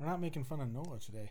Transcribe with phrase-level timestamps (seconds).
[0.00, 1.30] We're not making fun of Noah today.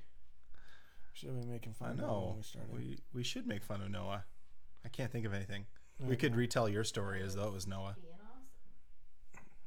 [1.14, 2.26] Should have been making fun I of Noah know.
[2.28, 2.72] when we started.
[2.72, 4.24] We we should make fun of Noah.
[4.86, 5.66] I can't think of anything.
[6.00, 7.96] We could retell your story as though it was Noah.
[8.00, 8.14] Being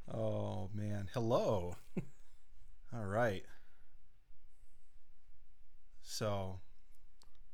[0.08, 0.22] awesome.
[0.24, 1.08] Oh man.
[1.12, 1.74] Hello.
[2.94, 3.44] All right.
[6.02, 6.60] So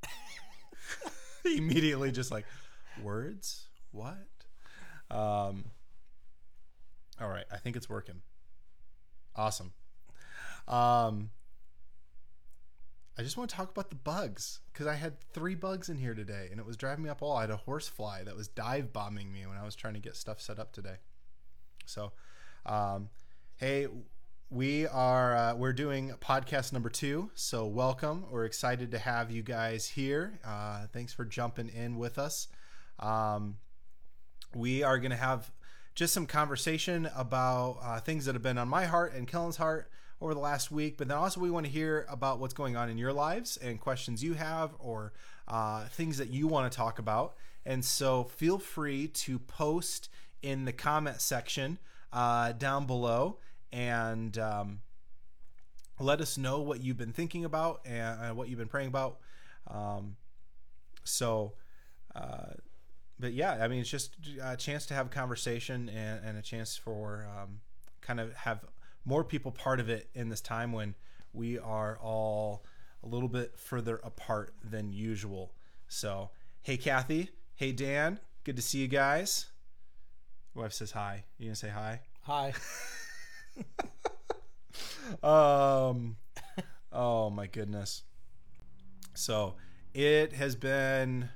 [1.45, 2.45] immediately just like
[3.03, 3.69] words?
[3.91, 4.29] What?
[5.11, 5.65] Um
[7.21, 8.21] All right, I think it's working.
[9.35, 9.73] Awesome.
[10.69, 11.31] Um
[13.19, 16.15] I just want to talk about the bugs because I had three bugs in here
[16.15, 17.37] today and it was driving me up all.
[17.37, 20.15] I had a horsefly that was dive bombing me when I was trying to get
[20.15, 20.99] stuff set up today.
[21.85, 22.13] So,
[22.65, 23.09] um,
[23.57, 23.89] hey,
[24.51, 27.33] we are uh, we're doing podcast number two.
[27.35, 28.27] So welcome.
[28.31, 30.39] We're excited to have you guys here.
[30.47, 32.47] Uh, thanks for jumping in with us.
[33.01, 33.57] Um,
[34.55, 35.51] we are going to have
[35.97, 39.91] just some conversation about uh, things that have been on my heart and Kellen's heart
[40.21, 40.97] over the last week.
[40.97, 43.81] But then also we want to hear about what's going on in your lives and
[43.81, 45.13] questions you have or
[45.47, 47.35] uh, things that you want to talk about.
[47.65, 50.09] And so feel free to post
[50.43, 51.79] in the comment section
[52.13, 53.39] uh, down below
[53.73, 54.81] and um,
[56.01, 59.19] let us know what you've been thinking about and what you've been praying about.
[59.67, 60.17] Um,
[61.05, 61.55] so,
[62.15, 62.55] uh,
[63.21, 66.43] but yeah, I mean, it's just a chance to have a conversation and, and a
[66.43, 67.61] chance for um,
[68.01, 68.65] kind of have
[69.09, 70.95] more people part of it in this time when
[71.33, 72.63] we are all
[73.03, 75.55] a little bit further apart than usual.
[75.89, 76.31] So,
[76.63, 77.31] hey, Kathy.
[77.55, 78.21] Hey, Dan.
[78.45, 79.47] Good to see you guys.
[80.55, 81.25] Wife says hi.
[81.39, 82.01] You gonna say hi?
[82.23, 82.53] Hi.
[85.23, 86.17] Um,
[86.93, 88.03] oh my goodness.
[89.15, 89.55] So
[89.95, 91.31] it has been.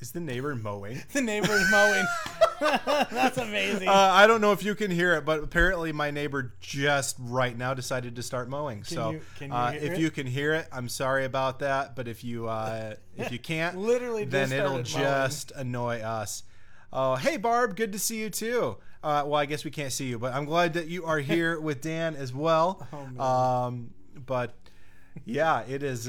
[0.00, 1.02] Is the neighbor mowing?
[1.12, 2.06] the neighbor is mowing.
[3.10, 3.88] That's amazing.
[3.88, 7.56] Uh, I don't know if you can hear it, but apparently my neighbor just right
[7.56, 8.84] now decided to start mowing.
[8.84, 9.98] so you- can you uh, if it?
[9.98, 11.94] you can hear it, I'm sorry about that.
[11.96, 14.84] But if you uh, if you can't, Literally then it'll mowing.
[14.84, 16.42] just annoy us.
[16.92, 18.76] Oh, hey Barb, good to see you too.
[19.02, 21.60] Uh, well, I guess we can't see you, but I'm glad that you are here
[21.68, 22.86] with Dan as well.
[22.92, 23.20] Oh, man.
[23.20, 23.90] um,
[24.26, 24.54] but
[25.24, 26.08] yeah, it is.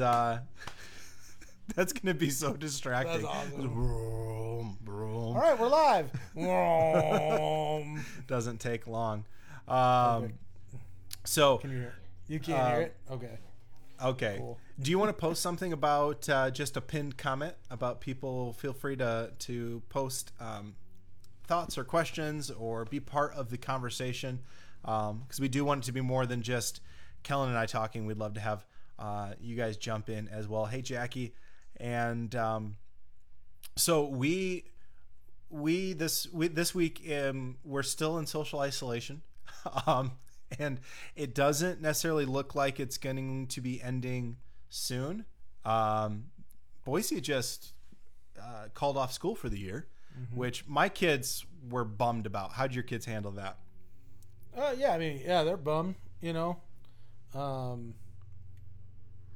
[1.70, 3.22] Uh, that's gonna be so distracting.
[3.22, 3.70] That's awesome.
[3.70, 5.36] Vroom, vroom.
[5.36, 6.12] All right, we're live.
[6.38, 9.26] Um, Doesn't take long.
[9.68, 10.34] Um,
[11.24, 11.88] so Can you hear?
[11.88, 11.94] it?
[12.34, 12.96] You can't hear Um, it.
[13.12, 13.40] Okay.
[14.04, 14.36] okay.
[14.40, 14.58] Cool.
[14.80, 18.54] Do you want to post something about uh, just a pinned comment about people?
[18.54, 20.76] Feel free to to post um,
[21.48, 24.40] thoughts or questions or be part of the conversation
[24.84, 26.82] because we do want it to be more than just
[27.24, 28.06] Kellen and I talking.
[28.06, 28.66] We'd love to have
[29.00, 30.66] uh, you guys jump in as well.
[30.66, 31.34] Hey Jackie,
[31.78, 32.78] and um,
[33.76, 34.66] so we
[35.50, 39.22] we this we, this week um, we're still in social isolation,
[39.88, 40.14] um,
[40.60, 40.80] and
[41.16, 44.38] it doesn't necessarily look like it's going to be ending
[44.70, 45.26] soon.
[45.66, 46.26] Um,
[46.86, 47.74] Boise just
[48.42, 49.88] uh, called off school for the year,
[50.34, 52.54] which my kids were bummed about.
[52.54, 53.58] How'd your kids handle that?
[54.58, 56.58] Uh, yeah, I mean, yeah, they're bummed, you know.
[57.36, 57.94] Um,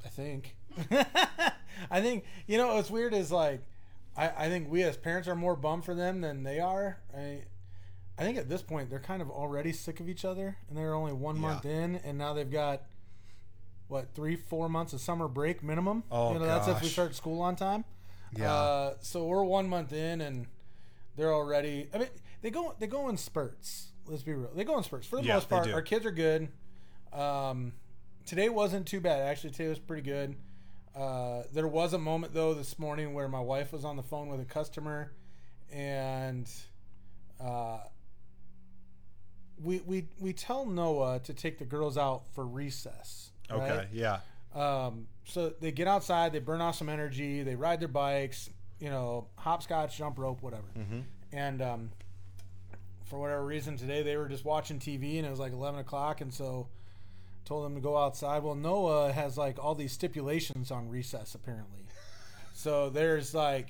[0.06, 0.56] I think.
[1.90, 3.62] I think you know what's weird is like,
[4.16, 7.00] I, I think we as parents are more bummed for them than they are.
[7.16, 7.44] I,
[8.18, 10.94] I think at this point they're kind of already sick of each other, and they're
[10.94, 11.42] only one Yeah.
[11.42, 12.84] month in, and now they've got
[13.88, 16.04] what three, four months of summer break minimum.
[16.12, 17.84] Oh, you know that's if we start school on time.
[18.38, 18.54] Yeah.
[18.54, 20.46] Uh, so we're one month in, and
[21.18, 21.90] they're already.
[21.94, 22.08] I mean,
[22.42, 23.88] they go they go in spurts.
[24.06, 24.50] Let's be real.
[24.56, 25.08] They go in spurts.
[25.08, 26.50] For the Yeah, most part, our kids are good.
[27.14, 27.74] Um,
[28.26, 29.22] today wasn't too bad.
[29.22, 30.36] Actually, today was pretty good.
[30.96, 34.28] Uh, there was a moment though this morning where my wife was on the phone
[34.30, 35.12] with a customer,
[35.72, 36.50] and
[37.40, 37.80] uh,
[39.64, 43.32] we we we tell Noah to take the girls out for recess.
[43.50, 43.72] right?
[43.72, 44.20] Okay, yeah,
[44.56, 48.50] Um, so they get outside, they burn off some energy, they ride their bikes,
[48.80, 50.68] you know, hopscotch, jump rope, whatever.
[50.78, 51.04] Mhm.
[51.32, 51.92] And um,
[53.06, 56.20] for whatever reason, today they were just watching TV and it was like 11 o'clock.
[56.22, 56.68] And so
[57.46, 58.44] told them to go outside.
[58.44, 61.86] Well, Noah has like all these stipulations on recess, apparently.
[62.54, 63.70] So there's like,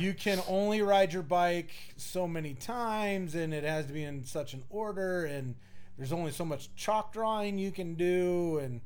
[0.00, 4.24] you can only ride your bike so many times and it has to be in
[4.24, 5.54] such an order and
[5.96, 8.80] there's only so much chalk drawing you can do and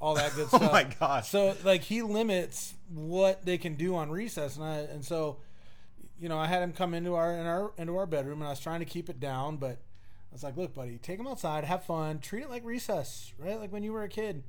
[0.00, 0.62] all that good stuff.
[0.68, 1.28] Oh my gosh.
[1.28, 5.38] So like he limits what they can do on recess and I and so
[6.20, 8.50] you know, I had him come into our in our into our bedroom and I
[8.50, 9.78] was trying to keep it down, but
[10.30, 13.58] I was like, "Look, buddy, take him outside, have fun, treat it like recess, right?
[13.58, 14.44] Like when you were a kid."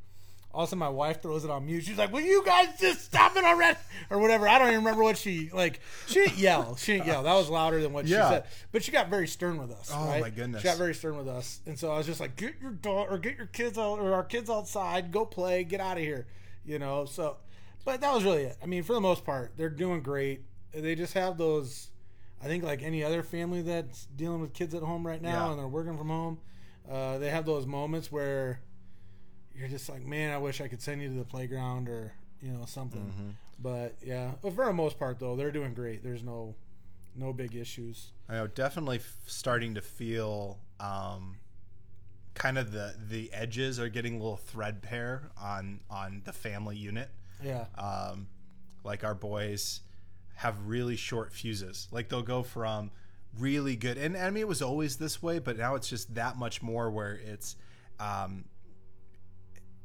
[0.53, 1.81] all of a sudden my wife throws it on mute.
[1.81, 3.77] She's like, "Will you guys just stop it already?"
[4.09, 4.49] Or whatever.
[4.49, 5.79] I don't even remember what she like.
[6.07, 6.75] She didn't yell.
[6.75, 7.23] She didn't yell.
[7.23, 8.27] That was louder than what Yeah.
[8.27, 8.43] she said.
[8.73, 9.89] But she got very stern with us.
[9.93, 10.19] Oh, right?
[10.19, 10.61] my goodness.
[10.61, 13.07] She got very stern with us, and so I was just like, "Get your dog
[13.09, 15.13] or get your kids out or our kids outside.
[15.13, 15.63] Go play.
[15.63, 16.27] Get out of here."
[16.65, 17.05] You know.
[17.05, 17.37] So,
[17.85, 18.57] but that was really it.
[18.61, 20.41] I mean, for the most part, they're doing great.
[20.73, 21.90] They just have those.
[22.41, 25.49] I think like any other family that's dealing with kids at home right now Yeah.
[25.51, 26.39] and they're working from home,
[26.89, 28.61] uh, they have those moments where
[29.55, 32.51] you're just like, man, I wish I could send you to the playground or you
[32.51, 33.01] know something.
[33.05, 33.29] Mm-hmm.
[33.59, 36.03] But yeah, for the most part though, they're doing great.
[36.03, 36.55] There's no
[37.15, 38.11] no big issues.
[38.29, 41.37] I know, definitely f- starting to feel um,
[42.33, 47.09] kind of the the edges are getting a little threadbare on on the family unit.
[47.43, 48.27] Yeah, Um,
[48.83, 49.81] like our boys
[50.41, 51.87] have really short fuses.
[51.91, 52.91] Like they'll go from
[53.37, 56.37] really good, and I mean it was always this way, but now it's just that
[56.37, 57.55] much more where it's.
[57.99, 58.45] Um,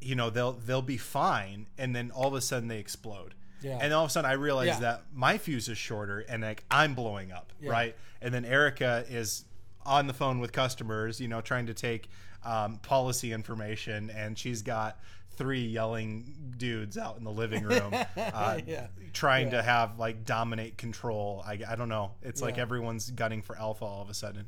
[0.00, 3.78] you know they'll they'll be fine and then all of a sudden they explode Yeah.
[3.80, 4.80] and all of a sudden i realize Yeah.
[4.80, 7.70] that my fuse is shorter and like i'm blowing up Yeah.
[7.70, 9.46] right and then erica is
[9.86, 12.08] on the phone with customers you know trying to take
[12.44, 15.00] um, policy information and she's got
[15.36, 18.86] three yelling dudes out in the living room uh, Yeah.
[19.12, 19.58] trying Yeah.
[19.58, 21.42] to have like dominate control.
[21.46, 22.12] I, I don't know.
[22.22, 24.46] It's like everyone's gunning for alpha all of a sudden.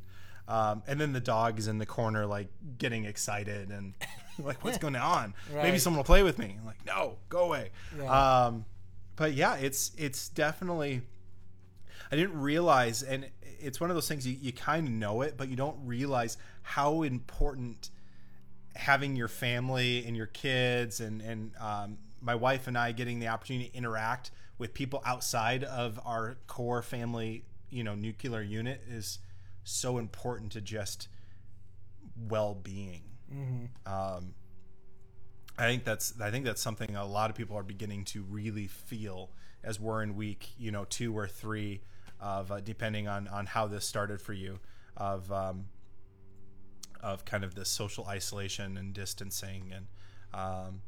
[0.49, 2.49] Um, and then the dog is in the corner like
[2.79, 3.95] getting excited and
[4.43, 5.35] like what's going on?
[5.53, 6.57] Maybe someone will play with me.
[6.59, 7.71] I'm like no go away.
[7.99, 8.45] Yeah.
[8.47, 8.65] um,
[9.17, 11.03] but yeah it's it's definitely
[12.11, 13.29] I didn't realize, and
[13.61, 16.39] it's one of those things you, you kind of know it, but you don't realize
[16.63, 17.91] how important
[18.79, 23.29] having your family and your kids and and um, my wife and I getting the
[23.29, 29.19] opportunity to interact with people outside of our core family, you know, nuclear unit is
[29.65, 31.09] so important to just
[32.29, 33.03] well-being.
[33.87, 34.35] Um,
[35.59, 38.69] I think that's I think that's something a lot of people are beginning to really
[38.69, 39.31] feel
[39.65, 41.83] as we're in week you know two or three
[42.21, 44.61] of uh, depending on on how this started for you
[44.97, 45.67] of um,
[47.01, 49.87] of kind of this social isolation and distancing and
[50.35, 50.83] um,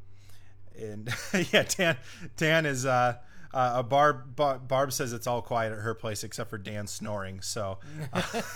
[0.79, 1.13] and
[1.53, 1.97] yeah Dan
[2.37, 3.17] Dan is uh,
[3.53, 7.41] uh, Barb, Barb Barb says it's all quiet at her place except for Dan snoring
[7.41, 7.79] so.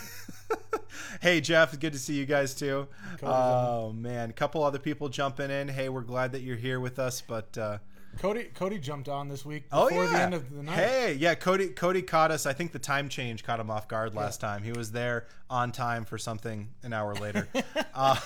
[1.21, 2.87] hey Jeff, good to see you guys too.
[3.23, 5.69] Oh man, a couple other people jumping in.
[5.69, 7.21] Hey, we're glad that you're here with us.
[7.21, 7.79] But uh,
[8.19, 10.75] Cody Cody jumped on this week oh before yeah, the end of the night.
[10.75, 12.46] hey, yeah, Cody Cody caught us.
[12.46, 14.62] I think the time change caught him off guard last time.
[14.62, 17.49] He was there on time for something an hour later.
[17.94, 18.16] uh,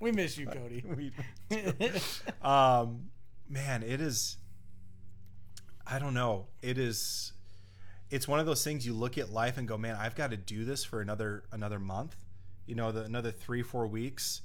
[0.00, 0.82] We miss you, Cody.
[0.96, 1.12] we,
[2.42, 3.10] um,
[3.48, 4.38] man, it is.
[5.86, 6.46] I don't know.
[6.62, 7.32] It is.
[8.10, 10.36] It's one of those things you look at life and go, man, I've got to
[10.36, 12.16] do this for another another month.
[12.66, 14.40] You know, the, another three four weeks,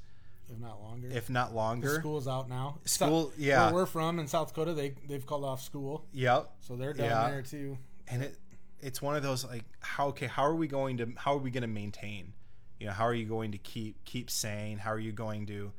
[0.52, 1.10] if not longer.
[1.12, 1.96] if not longer.
[2.00, 2.80] school's out now.
[2.86, 3.66] School- So- yeah.
[3.66, 6.52] Where we're from in South Dakota, they they've called off school, Yep.
[6.60, 7.30] so they're down Yeah.
[7.30, 7.78] there too.
[8.08, 8.38] and it
[8.82, 11.50] it's one of those like how okay how are we going to how are we
[11.50, 12.34] going to maintain
[12.80, 15.72] you know how are you going to keep keep sane how are you going to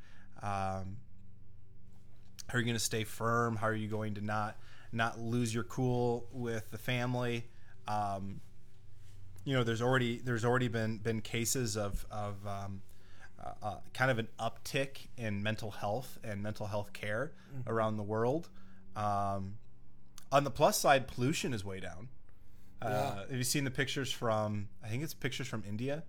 [0.42, 0.96] um,
[2.48, 4.56] how are you going to stay firm how are you going to not
[4.92, 7.44] not lose your cool with the family
[7.86, 8.40] um,
[9.44, 12.82] you know there's already there's already been been cases of of um,
[13.62, 17.32] uh, uh, kind of an uptick in mental health and mental health care
[17.66, 18.48] around the world
[18.96, 19.54] um,
[20.32, 22.08] on the plus side pollution is way down
[22.82, 24.68] uh, have you seen the pictures from?
[24.84, 26.04] I think it's pictures from India,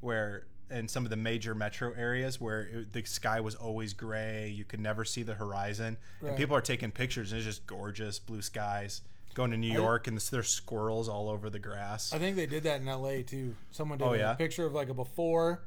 [0.00, 4.48] where in some of the major metro areas where it, the sky was always gray,
[4.50, 6.28] you could never see the horizon, Right.
[6.28, 9.00] and people are taking pictures, and it's just gorgeous blue skies.
[9.34, 12.12] Going to New York, and there's squirrels all over the grass.
[12.12, 13.22] I think they did that in L.A.
[13.22, 13.56] too.
[13.70, 15.62] Someone did Oh, a picture of like a before,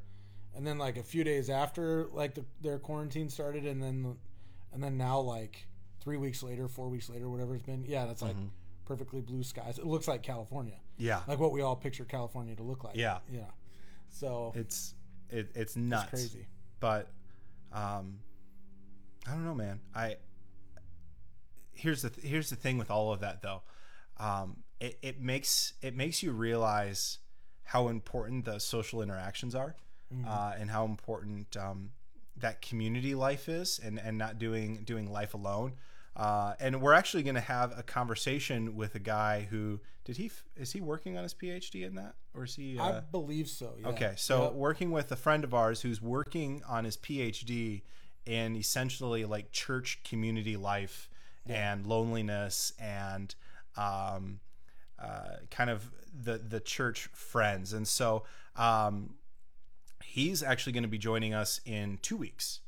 [0.56, 4.16] and then like a few days after like the, their quarantine started, and then
[4.74, 5.68] and then now like
[6.02, 7.84] three weeks later, four weeks later, whatever it's been.
[7.88, 8.48] Yeah, that's like Mm-hmm.
[8.86, 9.78] perfectly blue skies.
[9.80, 12.96] It looks like California, yeah, like what we all picture California to look like.
[12.96, 13.20] Yeah.
[13.32, 13.42] yeah.
[14.10, 14.94] So it's
[15.30, 16.04] it, it's nuts.
[16.04, 16.48] it's crazy.
[16.80, 17.08] but
[17.74, 18.20] um
[19.28, 20.16] i don't know man i
[21.74, 23.64] here's the th- here's the thing with all of that though
[24.18, 27.18] um it, it makes it makes you realize
[27.64, 29.76] how important the social interactions are
[30.26, 31.92] uh, and how important um,
[32.38, 35.74] that community life is and and not doing doing life alone
[36.16, 40.32] uh, and we're actually going to have a conversation with a guy who did he
[40.56, 43.74] is he working on his phd in that or is he uh, I believe so.
[43.80, 43.88] Yeah.
[43.90, 44.54] Okay, so Yep.
[44.54, 47.82] working with a friend of ours who's working on his PhD
[48.26, 51.10] in essentially like church community life
[51.48, 53.34] and loneliness and
[53.78, 54.40] um,
[55.00, 58.24] uh, kind of the the church friends, and so
[58.56, 59.16] um,
[60.16, 62.62] he's actually going to be joining us in two weeks.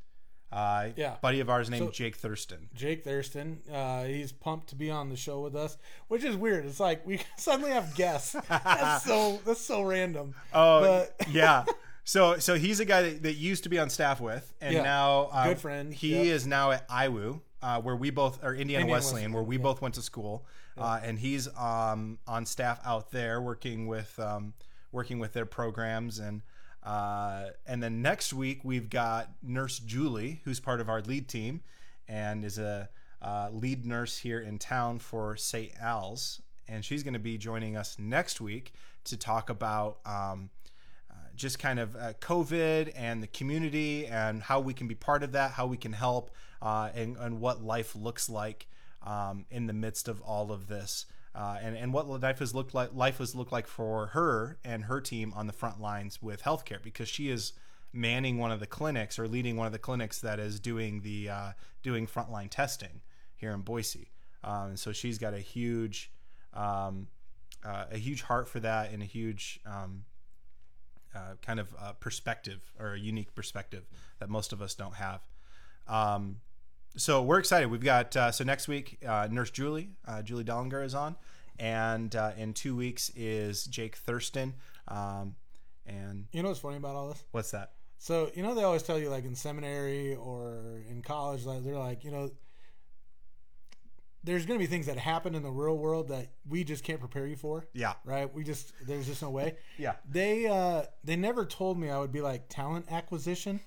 [0.51, 1.15] Uh, Yeah.
[1.21, 2.69] buddy of ours named So- Jake Thurston.
[2.75, 3.61] Jake Thurston.
[3.71, 5.77] Uh, he's pumped to be on the show with us,
[6.09, 6.65] which is weird.
[6.65, 8.35] It's like we suddenly have guests.
[8.49, 10.35] That's so that's so random.
[10.53, 11.63] Oh, But- yeah.
[12.03, 14.83] So, so he's a guy that, that used to be on staff with, and Yeah.
[14.83, 15.93] now uh, Good friend.
[15.93, 16.25] He Yep.
[16.25, 19.57] is now at IWU, uh, where we both are Indiana, Indiana Wesleyan, Wesleyan, where we
[19.57, 20.45] both went to school,
[20.77, 24.53] uh, and he's um, on staff out there working with um,
[24.93, 26.41] working with their programs, and
[26.87, 31.59] uh, and then next week we've got Nurse Julie, who's part of our lead team,
[32.07, 32.87] and is a
[33.21, 35.73] uh, lead nurse here in town for St.
[35.81, 38.71] Al's, and she's going to be joining us next week
[39.03, 39.97] to talk about.
[40.05, 40.49] Um,
[41.11, 45.23] uh, just kind of uh, COVID and the community and how we can be part
[45.23, 48.65] of that, how we can help, uh, and, and what life looks like
[49.05, 51.05] um, in the midst of all of this,
[51.37, 52.93] uh, and and what life has looked like.
[52.93, 56.81] Life has looked like for her and her team on the front lines with healthcare
[56.81, 57.53] because she is
[57.93, 61.29] manning one of the clinics or leading one of the clinics that is doing the
[61.29, 61.51] uh,
[61.83, 63.01] doing frontline testing
[63.35, 64.09] here in Boise.
[64.43, 66.11] Um, and so she's got a huge
[66.53, 67.07] um,
[67.63, 70.05] uh, a huge heart for that and a huge um,
[71.15, 73.87] uh, kind of uh, perspective or a unique perspective
[74.19, 75.21] that most of us don't have.
[75.87, 76.37] Um,
[76.97, 77.69] so we're excited.
[77.71, 81.15] We've got uh, so next week, uh, Nurse Julie, uh, Julie Dellinger is on,
[81.59, 84.55] and uh, in two weeks is Jake Thurston.
[84.87, 85.35] Um,
[85.85, 87.23] and You know what's funny about all this?
[87.31, 87.71] what's that?
[87.99, 91.77] So you know they always tell you like in seminary or in college, like they're
[91.77, 92.31] like you know,
[94.23, 96.99] there's going to be things that happen in the real world that we just can't
[96.99, 97.65] prepare you for.
[97.73, 98.31] Yeah, Right?
[98.31, 99.55] We just there's just no way.
[99.77, 103.61] yeah, They uh they never told me I would be like talent acquisition.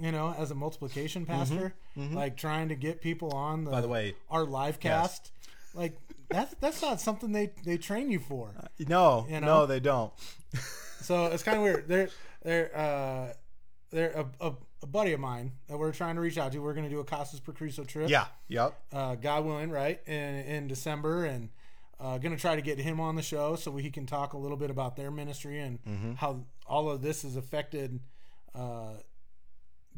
[0.00, 3.88] You know, as a multiplication pastor, like trying to get people on the By the
[3.88, 5.32] way, our live cast.
[5.74, 8.52] Like that's that's not something they they train you for.
[8.78, 9.46] no, You know?
[9.46, 10.12] no, they don't.
[11.00, 11.88] So it's kind of weird.
[11.88, 12.08] They're
[12.42, 13.32] they're uh
[13.90, 14.52] they're a, a,
[14.82, 16.58] a buddy of mine that we're trying to reach out to.
[16.58, 18.10] We're going to do a Casas por Cristo trip.
[18.10, 20.14] Yeah, yep, Uh, God willing, right in
[20.44, 21.48] in December, and
[21.98, 24.38] uh, going to try to get him on the show so he can talk a
[24.38, 26.12] little bit about their ministry and Mm-hmm.
[26.14, 27.98] how all of this has affected
[28.54, 28.94] uh,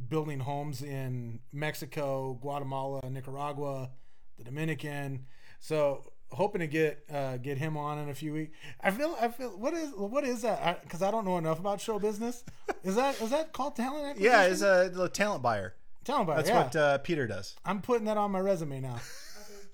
[0.09, 3.90] building homes in Mexico, Guatemala, Nicaragua,
[4.38, 5.26] the Dominican.
[5.61, 8.57] So hoping to get uh, get him on in a few weeks.
[8.80, 10.83] I feel I feel what is what is that?
[10.83, 12.45] Because I, don't know enough about show business.
[12.85, 14.33] Is that is that called talent acquisition?
[14.33, 14.45] yeah.
[14.45, 15.75] It's a, a talent buyer.
[16.04, 16.37] talent buyer.
[16.37, 16.62] That's yeah.
[16.62, 17.57] what uh, Peter does.
[17.64, 19.00] I'm putting that on my resume now.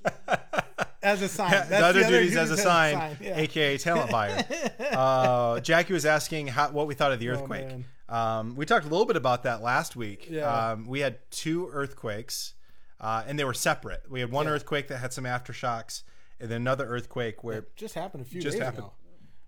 [1.03, 1.51] as a sign.
[1.51, 3.39] That's the other the duties as a duties sign, yeah.
[3.39, 4.45] aka talent buyer.
[4.93, 7.67] uh, Jackie was asking how, what we thought of the earthquake.
[7.71, 7.83] Oh.
[8.09, 10.27] Um, we talked a little bit about that last week.
[10.31, 10.45] Yeah.
[10.73, 12.55] Um, we had two earthquakes,
[13.01, 14.03] uh, and they were separate.
[14.11, 14.53] We had one Yeah.
[14.53, 16.03] earthquake that had some aftershocks,
[16.41, 18.85] and then another earthquake where It just happened a few Just days happened.
[18.85, 18.93] ago.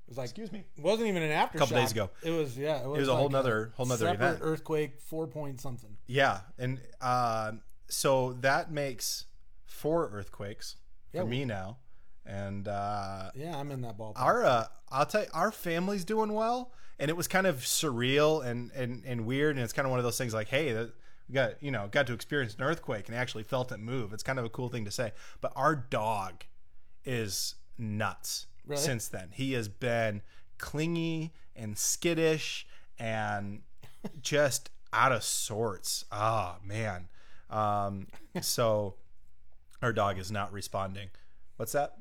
[0.07, 0.65] It was like Excuse me.
[0.77, 1.59] It wasn't even an aftershock.
[1.59, 2.09] Couple days ago.
[2.23, 2.83] It was yeah.
[2.83, 4.39] It was, was a whole like nother- whole nother event.
[4.41, 5.97] earthquake, four point something.
[6.07, 7.53] yeah, and uh,
[7.89, 9.27] so that makes
[9.67, 10.77] four earthquakes
[11.13, 11.77] for me now,
[12.29, 12.69] and.
[12.69, 14.13] Uh, Yeah, I'm in that ballpark.
[14.21, 18.45] our uh, I'll tell you, our family's doing well, and it was kind of surreal
[18.45, 20.93] and and, and weird, and it's kind of one of those things like, hey, that
[21.29, 24.13] we got you know got to experience an earthquake and actually felt it move.
[24.13, 25.13] It's kind of a cool thing to say.
[25.41, 26.45] But our dog
[27.05, 28.81] is nuts Really?
[28.83, 29.31] since then.
[29.33, 30.23] He has been
[30.59, 32.67] clingy and skittish
[32.99, 33.63] and
[34.21, 36.05] just out of sorts.
[36.13, 37.09] Ah man.
[37.51, 38.09] Um,
[38.43, 38.97] so
[39.83, 41.09] our dog is not responding.
[41.57, 41.95] What's that?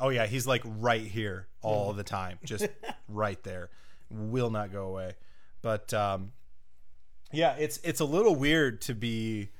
[0.00, 2.66] Oh yeah, he's like right here all the time, just
[3.08, 3.70] right there,
[4.10, 5.12] will not go away.
[5.62, 6.32] But um,
[7.32, 9.50] yeah, it's it's a little weird to be,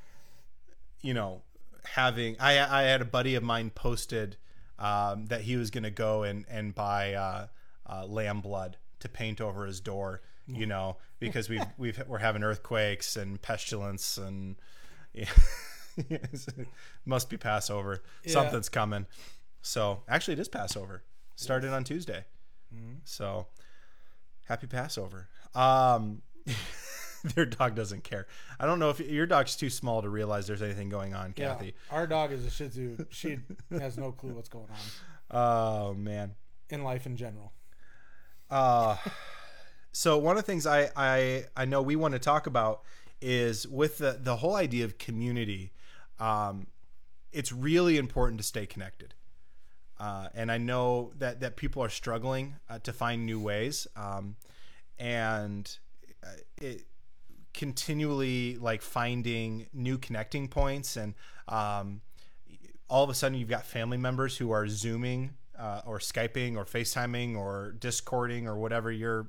[1.01, 1.43] you know,
[1.85, 2.37] having.
[2.41, 4.37] I I had a buddy of mine posted
[4.79, 7.47] um, that he was going to go and and buy uh,
[7.89, 12.43] uh, lamb blood to paint over his door, you know, because we've we've we're having
[12.43, 14.57] earthquakes and pestilence and.
[15.15, 15.27] Yeah.
[17.05, 18.03] must be Passover.
[18.27, 19.05] Something's coming.
[19.62, 21.02] So actually, it is Passover.
[21.37, 22.25] Started on Tuesday.
[23.04, 23.47] So
[24.47, 25.28] happy Passover.
[25.54, 26.23] Um,
[27.35, 28.26] their dog doesn't care.
[28.59, 31.54] I don't know if your dog's too small to realize there's anything going on, yeah,
[31.54, 31.75] Kathy.
[31.90, 33.07] our dog is a Shih Tzu.
[33.11, 33.38] She
[33.71, 34.76] has no clue what's going on
[35.38, 36.35] Oh man.
[36.71, 37.52] in life in general.
[38.50, 38.97] Uh,
[39.92, 42.83] so one of the things I, I I know we want to talk about
[43.21, 45.73] is with the the whole idea of community.
[46.19, 46.66] Um,
[47.33, 49.14] it's really important to stay connected.
[50.02, 54.35] Uh, and I know that that people are struggling uh, to find new ways, um,
[54.99, 55.78] and
[56.25, 56.30] uh,
[56.61, 56.82] it
[57.54, 61.14] continually like finding new connecting points and
[61.49, 62.00] um,
[62.88, 66.64] all of a sudden you've got family members who are zooming uh, or skyping or
[66.64, 69.28] facetiming or discording or whatever your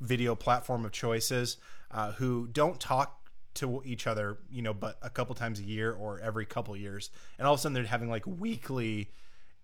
[0.00, 1.58] video platform of choice is
[1.90, 5.92] uh, who don't talk to each other, you know, but a couple times a year
[5.92, 7.10] or every couple years.
[7.38, 9.10] And all of a sudden they're having like weekly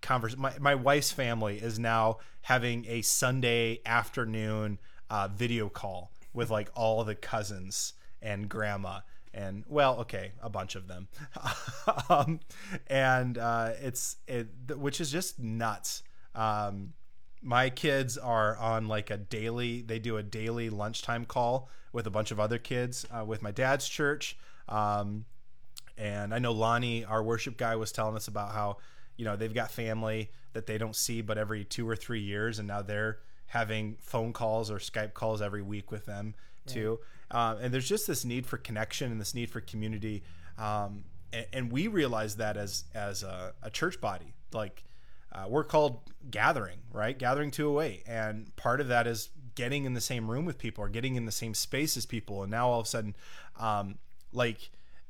[0.01, 6.49] convers my, my wife's family is now having a Sunday afternoon uh, video call with
[6.49, 8.99] like all the cousins and grandma
[9.33, 11.07] and well okay a bunch of them.
[12.09, 12.41] Um,
[12.87, 16.03] and uh, it's it which is just nuts.
[16.35, 16.93] Um,
[17.41, 22.09] my kids are on like a daily they do a daily lunchtime call with a
[22.09, 24.37] bunch of other kids uh, with my dad's church.
[24.67, 25.25] Um,
[25.97, 28.77] and i know lonnie our worship guy was telling us about how
[29.17, 32.59] you know they've got family that they don't see but every two or three years
[32.59, 36.33] and now they're having phone calls or skype calls every week with them
[36.65, 36.99] too
[37.31, 40.23] um, and there's just this need for connection and this need for community
[40.57, 44.83] um, and, and we realize that as as a, a church body like
[45.31, 47.17] uh, we're called gathering, right?
[47.17, 48.03] Gathering 208.
[48.07, 51.25] And part of that is getting in the same room with people or getting in
[51.25, 52.43] the same space as people.
[52.43, 53.15] And now all of a sudden,
[53.59, 53.97] um,
[54.31, 54.69] like,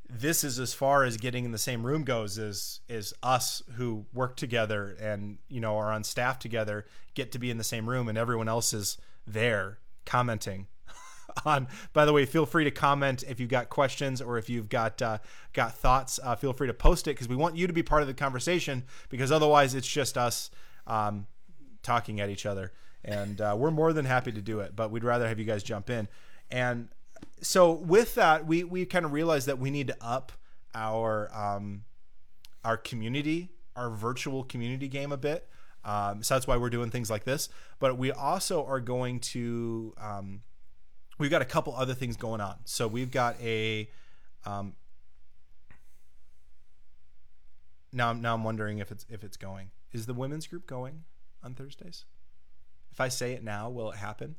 [0.09, 4.05] this is as far as getting in the same room goes is is us who
[4.13, 7.89] work together and you know are on staff together get to be in the same
[7.89, 10.67] room and everyone else is there commenting
[11.45, 11.67] on.
[11.93, 15.01] By the way, feel free to comment if you've got questions or if you've got
[15.01, 15.17] uh,
[15.53, 16.19] got thoughts.
[16.23, 18.13] Uh, feel free to post it because we want you to be part of the
[18.13, 18.83] conversation.
[19.09, 20.49] Because otherwise, it's just us
[20.87, 21.27] um,
[21.83, 22.71] talking at each other,
[23.03, 24.75] and uh, we're more than happy to do it.
[24.75, 26.07] But we'd rather have you guys jump in.
[26.49, 26.87] And
[27.41, 30.31] so with that, we we kind of realized that we need to up
[30.73, 31.83] our um,
[32.63, 35.47] our community, our virtual community game a bit.
[35.85, 37.49] Um, so that's why we're doing things like this.
[37.79, 40.41] But we also are going to um,
[41.17, 42.55] we've got a couple other things going on.
[42.65, 43.89] So we've got a
[44.45, 44.73] um,
[47.91, 49.71] now now I'm wondering if it's if it's going.
[49.93, 51.03] Is the women's group going
[51.43, 52.05] on Thursdays?
[52.91, 54.35] If I say it now, will it happen?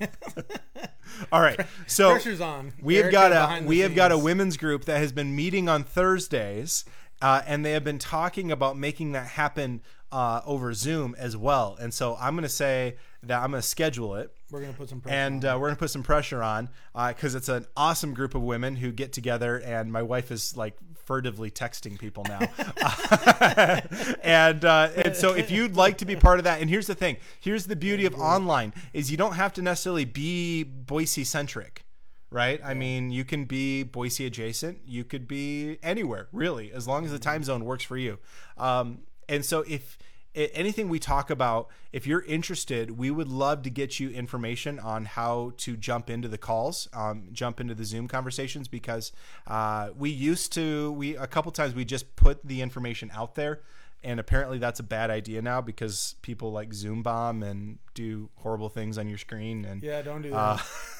[1.32, 1.60] All right.
[1.86, 2.72] So Pressure's on.
[2.82, 5.84] we have got a we have got a women's group that has been meeting on
[5.84, 6.84] Thursdays,
[7.22, 9.80] uh, and they have been talking about making that happen
[10.12, 11.76] uh, over Zoom as well.
[11.80, 14.88] And so I'm going to say that I'm going to schedule it We're gonna put
[14.88, 15.16] some pressure.
[15.16, 16.68] and uh, we're gonna put some pressure on
[17.08, 20.76] because it's an awesome group of women who get together and my wife is like
[21.04, 22.40] furtively texting people now.
[24.22, 26.94] And uh, and so if you'd like to be part of that and here's the
[26.94, 31.84] thing here's the beauty of online is you don't have to necessarily be boise centric
[32.30, 32.60] right?
[32.64, 37.12] I mean you can be boise adjacent you could be anywhere really as long as
[37.12, 38.18] the time zone works for you.
[38.56, 39.98] Um, and so if
[40.34, 45.04] anything we talk about, if you're interested, we would love to get you information on
[45.04, 49.12] how to jump into the calls, um, jump into the Zoom conversations, because
[49.46, 53.60] uh, we used to, we a couple times we just put the information out there,
[54.02, 58.68] and apparently that's a bad idea now because people like Zoom bomb and do horrible
[58.68, 60.36] things on your screen and yeah, don't do that.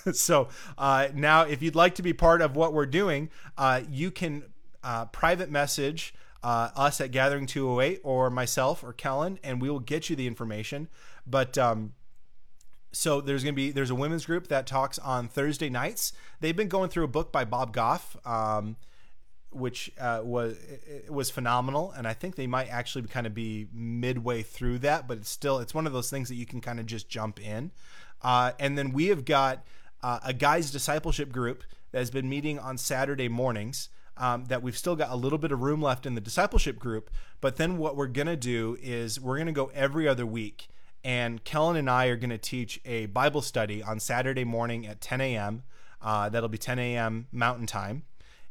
[0.06, 3.82] uh, so uh, now, if you'd like to be part of what we're doing, uh,
[3.90, 4.44] you can
[4.82, 6.14] uh, private message
[6.44, 10.26] uh, us at Gathering 208 or myself or Kellen, and we will get you the
[10.26, 10.88] information.
[11.26, 11.94] But um,
[12.92, 16.12] so there's going to be there's a women's group that talks on Thursday nights.
[16.40, 18.16] They've been going through a book by Bob Goff.
[18.24, 18.76] Um,
[19.50, 20.56] which uh, was
[21.08, 25.18] was phenomenal, and I think they might actually kind of be midway through that, but
[25.18, 27.70] it's still it's one of those things that you can kind of just jump in.
[28.20, 29.64] Uh, and then we have got
[30.02, 33.90] uh, a guys discipleship group that has been meeting on Saturday mornings.
[34.16, 37.10] Um, that we've still got a little bit of room left in the discipleship group,
[37.40, 40.68] but then what we're gonna do is we're gonna go every other week,
[41.02, 45.20] and Kellen and I are gonna teach a Bible study on Saturday morning at 10
[45.20, 45.64] a.m.
[46.00, 47.26] Uh, that'll be 10 a.m.
[47.32, 48.04] Mountain Time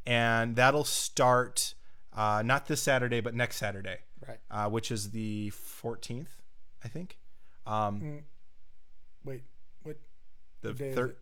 [0.06, 1.73] and that'll start
[2.13, 3.97] uh, not this Saturday, but next Saturday,
[4.28, 4.39] right.
[4.52, 6.28] uh, which is the 14th,
[6.84, 7.17] I think.
[7.65, 8.23] Um,
[9.23, 9.43] Wait.
[9.84, 9.97] What?
[10.62, 11.15] the day is thir-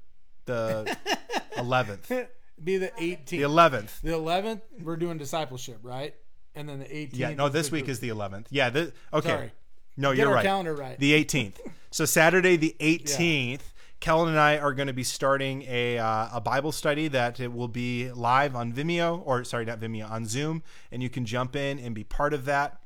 [0.45, 0.97] the
[1.57, 2.27] 11th,
[2.63, 3.27] Be the 18th.
[3.27, 4.01] the 11th.
[4.01, 6.13] The 11th, we're doing discipleship, right?
[6.53, 7.09] And then the 18th.
[7.13, 8.47] Yeah, no, this week is the 11th.
[8.49, 9.29] Yeah, the, okay.
[9.29, 9.51] Sorry.
[9.97, 10.45] No, Get you're our right.
[10.45, 10.97] calendar right.
[10.99, 11.55] The 18th.
[11.91, 13.61] So Saturday the 18th,
[13.99, 17.53] Kellen and I are going to be starting a uh, a Bible study that it
[17.53, 21.55] will be live on Vimeo or sorry, not Vimeo, on Zoom, and you can jump
[21.55, 22.81] in and be part of that.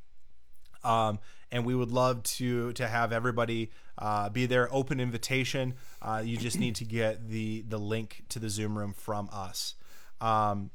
[0.84, 1.20] Um,
[1.52, 4.68] and we would love to to have everybody uh, be there.
[4.74, 5.76] Open invitation.
[6.02, 9.76] Uh, you just need to get the the link to the Zoom room from us.
[10.22, 10.72] Um,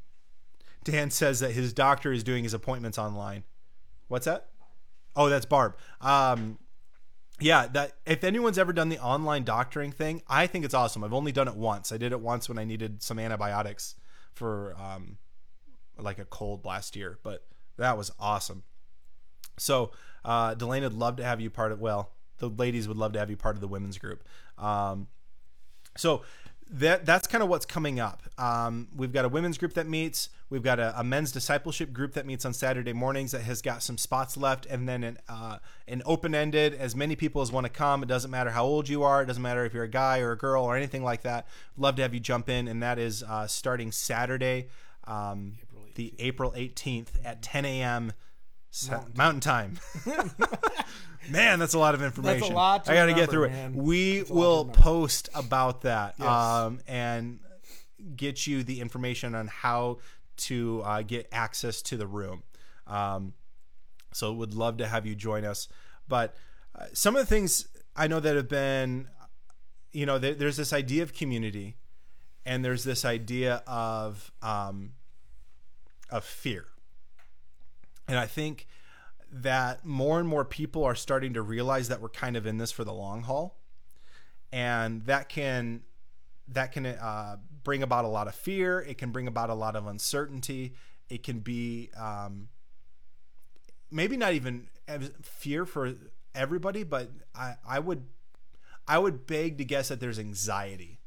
[0.84, 3.44] Dan says that his doctor is doing his appointments online.
[4.08, 4.48] What's that?
[5.14, 5.76] Oh, that's Barb.
[6.00, 6.58] Um,
[7.40, 11.02] yeah, that if anyone's ever done the online doctoring thing, I think it's awesome.
[11.02, 11.90] I've only done it once.
[11.90, 13.96] I did it once when I needed some antibiotics
[14.34, 15.18] for um,
[15.98, 18.62] like a cold last year, but that was awesome.
[19.60, 19.92] So,
[20.24, 21.80] uh, Delane would love to have you part of.
[21.80, 24.24] Well, the ladies would love to have you part of the women's group.
[24.58, 25.08] Um,
[25.96, 26.22] so
[26.72, 28.22] that that's kind of what's coming up.
[28.38, 30.28] Um, we've got a women's group that meets.
[30.50, 33.82] We've got a, a, men's discipleship group that meets on Saturday mornings that has got
[33.82, 36.74] some spots left, and then an, uh, an open ended.
[36.74, 38.02] As many people as want to come.
[38.02, 39.22] It doesn't matter how old you are.
[39.22, 41.48] It doesn't matter if you're a guy or a girl or anything like that.
[41.76, 44.68] Love to have you jump in, and that is uh, starting Saturday,
[45.04, 48.12] um, April the April 18th at 10 a.m.
[48.88, 49.78] Mountain, Mountain time.
[51.30, 52.40] man, that's a lot of information.
[52.40, 52.88] That's a lot.
[52.88, 53.74] I got to get through man.
[53.74, 53.76] it.
[53.76, 56.28] We will post about that yes.
[56.28, 57.40] um, and
[58.16, 59.98] get you the information on how
[60.36, 62.42] to uh, get access to the room.
[62.86, 63.34] Um,
[64.12, 65.68] so would love to have you join us.
[66.08, 66.34] But
[66.74, 69.08] uh, some of the things I know that have been,
[69.92, 71.76] you know, there, there's this idea of community,
[72.44, 74.92] and there's this idea of um,
[76.10, 76.66] of fear,
[78.10, 78.66] and I think
[79.30, 82.72] that more and more people are starting to realize that we're kind of in this
[82.72, 83.56] for the long haul,
[84.50, 85.82] and that can
[86.48, 88.80] that can uh, bring about a lot of fear.
[88.80, 90.74] It can bring about a lot of uncertainty.
[91.08, 92.48] It can be um,
[93.92, 94.66] maybe not even
[95.22, 95.94] fear for
[96.34, 98.06] everybody, but I, I would
[98.88, 100.98] I would beg to guess that there's anxiety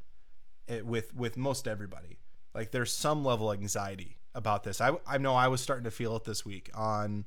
[0.68, 2.18] eh, with with most everybody.
[2.54, 4.80] Like there's some level of anxiety about this.
[4.80, 7.26] I I know I was starting to feel it this week on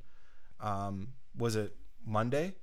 [0.60, 2.56] um, was it Monday?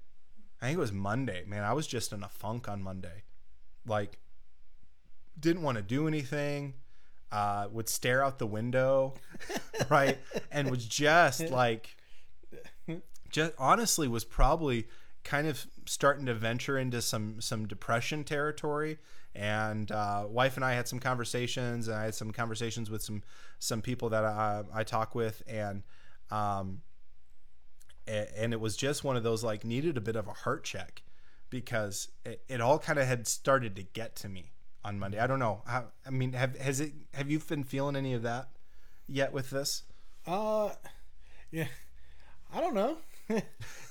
[0.60, 1.44] I think it was Monday.
[1.46, 3.22] Man, I was just in a funk on Monday.
[3.86, 4.18] Like,
[5.38, 6.74] didn't want to do anything.
[7.30, 9.14] Uh, would stare out the window,
[9.90, 10.18] right?
[10.52, 11.96] And was just like,
[13.28, 14.86] just honestly was probably
[15.24, 18.98] kind of starting to venture into some some depression territory.
[19.34, 23.22] And uh, wife and I had some conversations, and I had some conversations with some
[23.58, 25.82] some people that I, I talk with, and
[26.30, 26.82] um,
[28.06, 31.02] and it was just one of those like needed a bit of a heart check
[31.50, 34.52] because it, it all kind of had started to get to me
[34.84, 35.18] on Monday.
[35.18, 35.62] I don't know.
[35.66, 36.92] How, I mean, have has it?
[37.14, 38.48] Have you been feeling any of that
[39.06, 39.82] yet with this?
[40.26, 40.70] Uh,
[41.50, 41.66] yeah,
[42.52, 42.98] I don't know.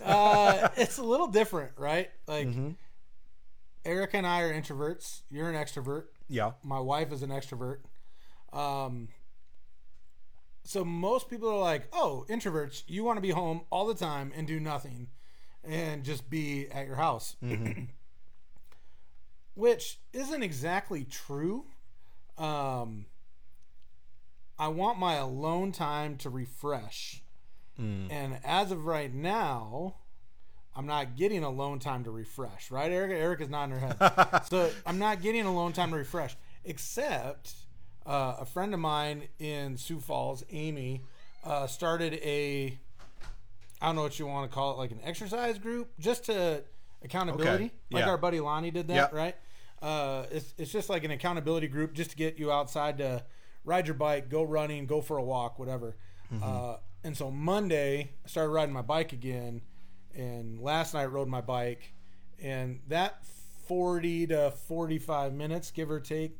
[0.03, 2.09] uh, it's a little different, right?
[2.27, 2.71] Like, mm-hmm.
[3.85, 5.21] Eric and I are introverts.
[5.29, 6.05] You're an extrovert.
[6.29, 6.51] Yeah.
[6.63, 7.79] My wife is an extrovert.
[8.51, 9.09] Um,
[10.63, 14.31] so most people are like, "Oh, introverts, you want to be home all the time
[14.35, 15.09] and do nothing
[15.63, 17.83] and just be at your house." Mm-hmm.
[19.55, 21.65] Which isn't exactly true.
[22.37, 23.05] Um,
[24.57, 27.23] I want my alone time to refresh.
[27.79, 28.07] Mm.
[28.11, 29.95] And as of right now,
[30.75, 33.11] I'm not getting alone time to refresh, right, Eric?
[33.11, 34.41] Eric is not in her head.
[34.49, 37.53] so I'm not getting alone time to refresh, except
[38.05, 41.01] uh, a friend of mine in Sioux Falls, Amy,
[41.43, 42.77] uh, started a
[43.83, 46.63] I don't know what you want to call it, like an exercise group, just to
[47.03, 47.73] accountability, okay.
[47.91, 48.09] like yeah.
[48.09, 49.13] our buddy Lonnie did that, yep.
[49.13, 49.35] right?
[49.81, 53.23] Uh, it's it's just like an accountability group, just to get you outside to
[53.65, 55.97] ride your bike, go running, go for a walk, whatever.
[56.33, 56.43] Mm-hmm.
[56.43, 59.61] Uh, and so Monday, I started riding my bike again,
[60.15, 61.93] and last night rode my bike,
[62.41, 63.25] and that
[63.67, 66.37] forty to forty five minutes, give or take,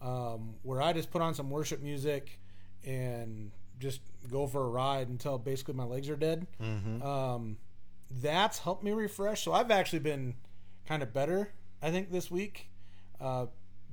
[0.00, 2.40] um, where I just put on some worship music
[2.84, 4.00] and just
[4.30, 6.46] go for a ride until basically my legs are dead.
[6.62, 7.02] Mm-hmm.
[7.02, 7.58] Um,
[8.10, 9.42] that's helped me refresh.
[9.42, 10.34] So I've actually been
[10.86, 12.70] kind of better, I think, this week
[13.20, 13.46] uh,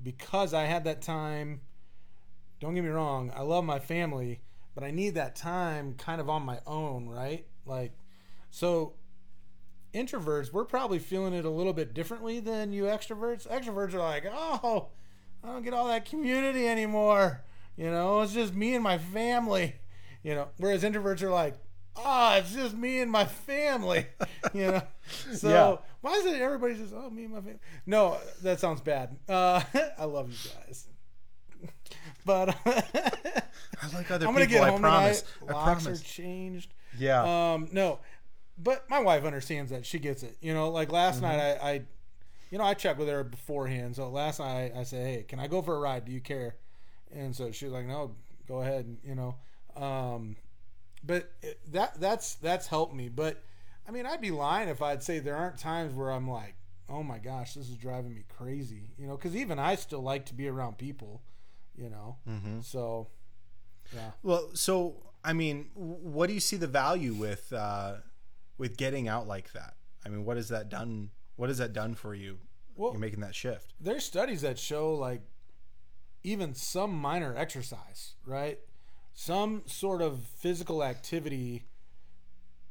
[0.04, 1.62] because I had that time.
[2.60, 4.42] Don't get me wrong, I love my family,
[4.76, 7.48] but I need that time kind of on my own, right?
[7.66, 7.94] Like,
[8.52, 8.94] so
[9.94, 13.48] introverts, we're probably feeling it a little bit differently than you extroverts.
[13.48, 14.88] Extroverts are like, oh,
[15.44, 17.44] I don't get all that community anymore.
[17.78, 19.76] You know, it's just me and my family.
[20.24, 21.56] You know, whereas introverts are like,
[21.96, 24.08] oh, it's just me and my family.
[24.54, 24.82] You know,
[25.34, 25.78] so yeah.
[26.02, 27.60] why is it everybody just oh me and my family?
[27.86, 29.16] No, that sounds bad.
[29.30, 29.62] Uh,
[29.98, 30.88] I love you guys,
[32.26, 34.66] but I like other I'm gonna people.
[34.66, 35.22] Get home I promise.
[35.22, 35.52] Tonight.
[35.52, 36.02] I Locks promise.
[36.02, 36.74] are changed.
[36.98, 37.54] Yeah.
[37.54, 37.70] Um.
[37.72, 38.00] No,
[38.62, 39.86] but my wife understands that.
[39.86, 40.38] She gets it.
[40.42, 41.26] You know, like last mm-hmm.
[41.26, 41.82] night I, I
[42.52, 43.96] you know, I checked with her beforehand.
[43.96, 46.06] So last night I, I said, "Hey, can I go for a ride?
[46.06, 46.56] Do you care?"
[47.12, 48.16] And so she was like, "No,
[48.48, 49.36] go ahead." And, You know,
[49.82, 50.36] um,
[51.04, 51.32] but
[51.72, 53.10] that that's that's helped me.
[53.10, 53.42] But
[53.88, 56.56] I mean, I'd be lying if I'd say there aren't times where I'm like,
[56.90, 60.26] "Oh my gosh, this is driving me crazy." You know, because even I still like
[60.28, 61.22] to be around people.
[61.76, 62.62] You know, mm-hmm.
[62.62, 63.08] so
[63.96, 64.12] yeah.
[64.24, 67.96] Well, so I mean, what do you see the value with uh,
[68.62, 69.74] with getting out like that?
[70.06, 72.38] I mean, what has that done what has that done for you?
[72.76, 73.74] Well, you're making that shift.
[73.82, 75.24] There's studies that show like
[76.24, 78.60] even some minor exercise, right?
[79.16, 81.64] Some sort of physical activity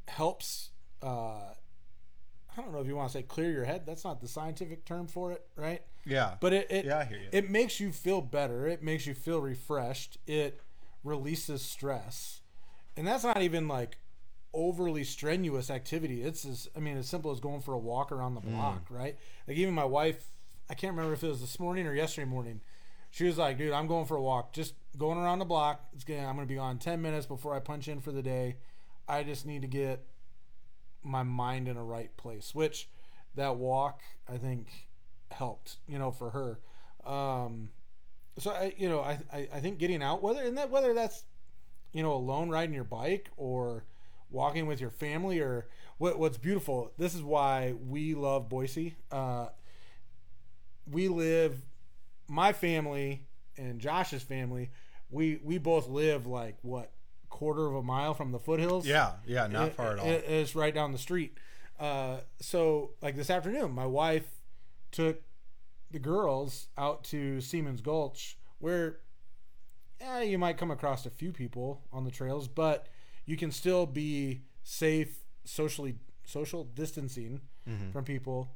[0.07, 0.70] helps
[1.03, 1.55] uh,
[2.57, 3.85] I don't know if you want to say clear your head.
[3.85, 5.83] That's not the scientific term for it, right?
[6.07, 6.35] Yeah.
[6.40, 7.29] But it, it Yeah, I hear you.
[7.33, 8.68] It makes you feel better.
[8.68, 10.18] It makes you feel refreshed.
[10.29, 10.61] It
[11.03, 12.42] releases stress,
[12.96, 13.98] and that's not even like
[14.52, 16.22] overly strenuous activity.
[16.22, 19.16] It's as I mean, as simple as going for a walk around the block, right?
[19.46, 20.24] Like even my wife,
[20.68, 22.60] I can't remember if it was this morning or yesterday morning.
[23.10, 24.52] She was like, "Dude, I'm going for a walk.
[24.52, 25.84] Just going around the block.
[25.92, 26.26] It's gonna.
[26.26, 28.56] I'm gonna be gone ten minutes before I punch in for the day.
[29.08, 30.04] I just need to get
[31.02, 32.88] my mind in a right place." Which
[33.34, 34.88] that walk, I think,
[35.32, 35.78] helped.
[35.88, 36.60] You know, for her.
[37.04, 37.70] Um,
[38.38, 41.24] so I, you know, I, I, I think getting out, whether and that whether that's,
[41.92, 43.84] you know, alone riding your bike or
[44.30, 45.66] walking with your family or
[45.98, 46.92] what, what's beautiful.
[46.96, 48.94] This is why we love Boise.
[49.10, 49.48] Uh,
[50.90, 51.62] we live,
[52.28, 54.70] my family and Josh's family.
[55.10, 56.92] We we both live like what
[57.28, 58.86] quarter of a mile from the foothills.
[58.86, 60.06] yeah, yeah, not It- far at all.
[60.06, 61.36] it- it's right down the street.
[61.78, 64.26] Uh, so like this afternoon, my wife
[64.90, 65.22] took
[65.90, 69.00] the girls out to Seaman's Gulch, where
[70.00, 72.88] eh, you might come across a few people on the trails, but
[73.30, 75.12] you can still be safe,
[75.44, 77.90] socially social distancing Mm-hmm.
[77.92, 78.48] from people,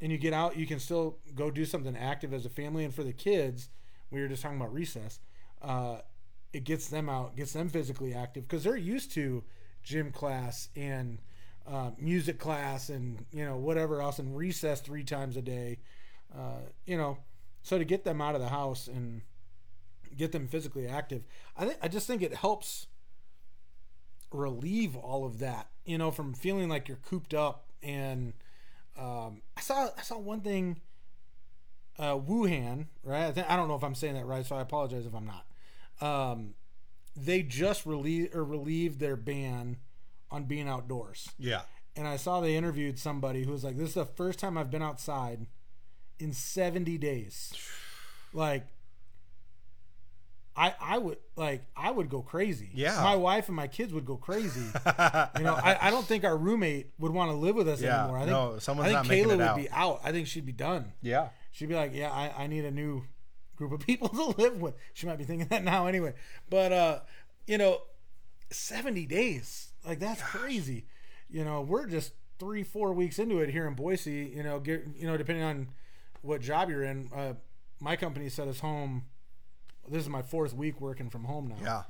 [0.00, 0.56] and you get out.
[0.56, 3.68] You can still go do something active as a family, and for the kids,
[4.10, 5.18] we were just talking about recess.
[5.60, 5.98] Uh,
[6.52, 9.42] it gets them out, gets them physically active because they're used to
[9.82, 11.18] gym class and
[11.66, 15.78] uh, music class and you know whatever else and recess three times a day.
[16.34, 17.18] Uh, you know,
[17.62, 19.22] so to get them out of the house and
[20.16, 21.24] get them physically active,
[21.56, 22.86] I think I just think it helps
[24.32, 25.68] relieve all of that.
[25.84, 27.64] You know, from feeling like you're cooped up.
[27.82, 28.32] And
[28.98, 30.80] um, I saw I saw one thing.
[31.98, 33.28] Uh, Wuhan, right?
[33.28, 35.26] I, think, I don't know if I'm saying that right, so I apologize if I'm
[35.26, 35.46] not.
[36.06, 36.52] Um,
[37.16, 39.78] they just relieved or relieved their ban
[40.30, 41.62] on being outdoors yeah,
[41.94, 44.70] and I saw they interviewed somebody who was like, "This is the first time I've
[44.70, 45.46] been outside
[46.18, 47.54] in 70 days."
[48.34, 48.66] Like,
[50.56, 52.70] I I would like I would go crazy.
[52.72, 53.02] Yeah.
[53.02, 54.60] my wife and my kids would go crazy.
[55.36, 58.00] you know, I, I don't think our roommate would want to live with us Yeah,
[58.04, 58.16] anymore.
[58.18, 59.56] I think no, someone's I think not making Kayla would out.
[59.56, 60.00] be out.
[60.02, 60.92] I think she'd be done.
[61.02, 61.28] yeah.
[61.52, 63.04] She'd be like, "Yeah, I, I need a new
[63.56, 66.12] group of people to live with." She might be thinking that now anyway.
[66.50, 66.98] But uh,
[67.46, 67.80] you know,
[68.50, 70.86] seventy days like that's crazy.
[71.28, 74.32] You know, we're just three, four weeks into it here in Boise.
[74.34, 75.68] You know, get you know, depending on
[76.22, 77.10] what job you're in.
[77.14, 77.34] Uh,
[77.80, 79.04] my company set us home.
[79.88, 81.56] This is my fourth week working from home now.
[81.62, 81.82] Yeah.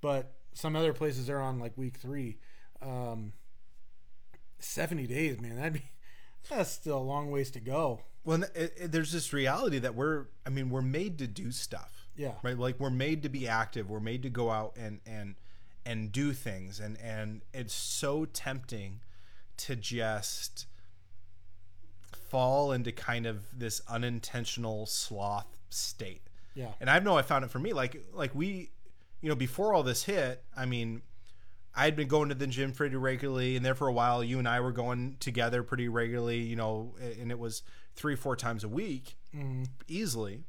[0.00, 2.38] But some other places are on like week three.
[2.82, 3.32] Um,
[4.58, 5.56] Seventy days, man.
[5.56, 5.90] That'd be
[6.48, 8.00] that's still a long ways to go.
[8.24, 12.08] Well, it, it, there's this reality that we're, I mean, we're made to do stuff.
[12.16, 12.32] Yeah.
[12.42, 12.58] Right.
[12.58, 13.90] Like we're made to be active.
[13.90, 15.34] We're made to go out and and
[15.84, 16.80] and do things.
[16.80, 19.00] And and it's so tempting
[19.58, 20.66] to just
[22.12, 26.22] fall into kind of this unintentional sloth state.
[26.54, 26.72] Yeah.
[26.80, 27.72] And I know I found it for me.
[27.72, 28.70] Like like we,
[29.20, 31.02] you know, before all this hit, I mean,
[31.74, 34.48] I'd been going to the gym pretty regularly, and there for a while, you and
[34.48, 37.62] I were going together pretty regularly, you know, and it was
[37.96, 39.16] three, four times a week,
[39.88, 40.44] easily.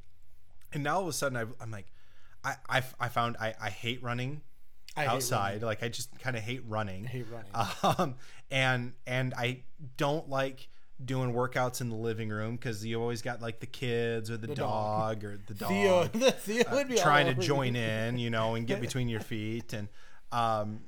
[0.72, 1.86] And now all of a sudden, I've, I'm like,
[2.44, 4.42] I, I, I found I, I hate running
[4.96, 5.62] I hate outside.
[5.62, 7.04] Like I just kind of hate running.
[7.06, 7.50] I hate running.
[7.82, 8.14] Um,
[8.50, 9.62] and and I
[9.96, 10.68] don't like
[11.04, 14.46] doing workouts in the living room because you always got like the kids or the,
[14.48, 15.20] dog.
[15.20, 15.24] dog.
[15.24, 18.80] or the dog Theo, Theo would be trying to join in, you know, and get
[18.80, 19.72] between your feet.
[19.72, 19.88] And
[20.32, 20.80] um,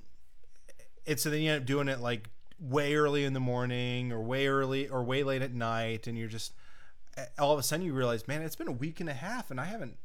[1.05, 4.21] it's so then you end up doing it like way early in the morning or
[4.21, 6.53] way early or way late at night, and you're just
[7.38, 9.61] all of a sudden you realize, man, it's been a week and a half, and
[9.61, 9.97] I haven't,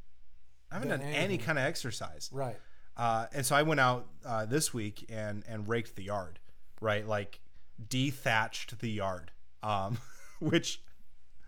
[0.71, 2.29] I haven't Done done any kind of exercise.
[2.31, 2.57] Right.
[2.95, 6.39] Uh, and so I went out uh, this week and and raked the yard,
[6.79, 7.07] right?
[7.07, 7.39] Like
[7.87, 9.31] dethatched the yard,
[9.63, 9.97] um,
[10.39, 10.81] which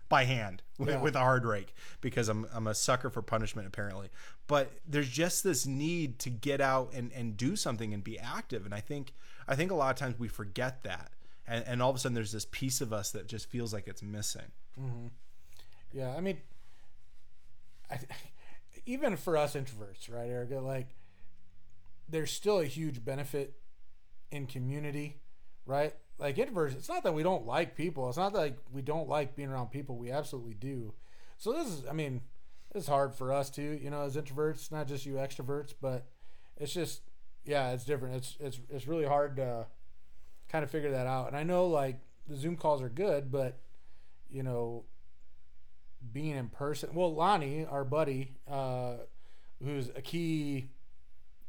[0.08, 1.00] by hand with, Yeah.
[1.00, 4.08] with a hard rake because I'm I'm a sucker for punishment apparently.
[4.46, 8.64] But there's just this need to get out and and do something and be active,
[8.64, 9.12] and I think
[9.48, 11.10] I think a lot of times we forget that,
[11.46, 13.88] and and all of a sudden there's this piece of us that just feels like
[13.88, 14.50] it's missing.
[15.92, 16.38] Yeah, I mean,
[17.90, 17.98] I,
[18.86, 20.60] even for us introverts, right, Erica?
[20.60, 20.88] Like,
[22.08, 23.54] there's still a huge benefit
[24.30, 25.20] in community,
[25.64, 25.94] right?
[26.18, 28.08] Like introverts, it's not that we don't like people.
[28.08, 29.96] It's not that like we don't like being around people.
[29.96, 30.94] We absolutely do.
[31.36, 32.22] So this is, I mean,
[32.74, 36.06] it's hard for us too, you know, as introverts, not just you extroverts, but
[36.56, 37.02] it's just,
[37.44, 38.16] yeah, it's different.
[38.16, 39.66] It's it's it's really hard to
[40.48, 41.28] kind of figure that out.
[41.28, 41.98] And I know like
[42.28, 43.58] the Zoom calls are good, but
[44.30, 44.84] you know,
[46.12, 46.90] being in person.
[46.94, 48.94] Well, Lonnie, our buddy, uh,
[49.62, 50.70] who's a key.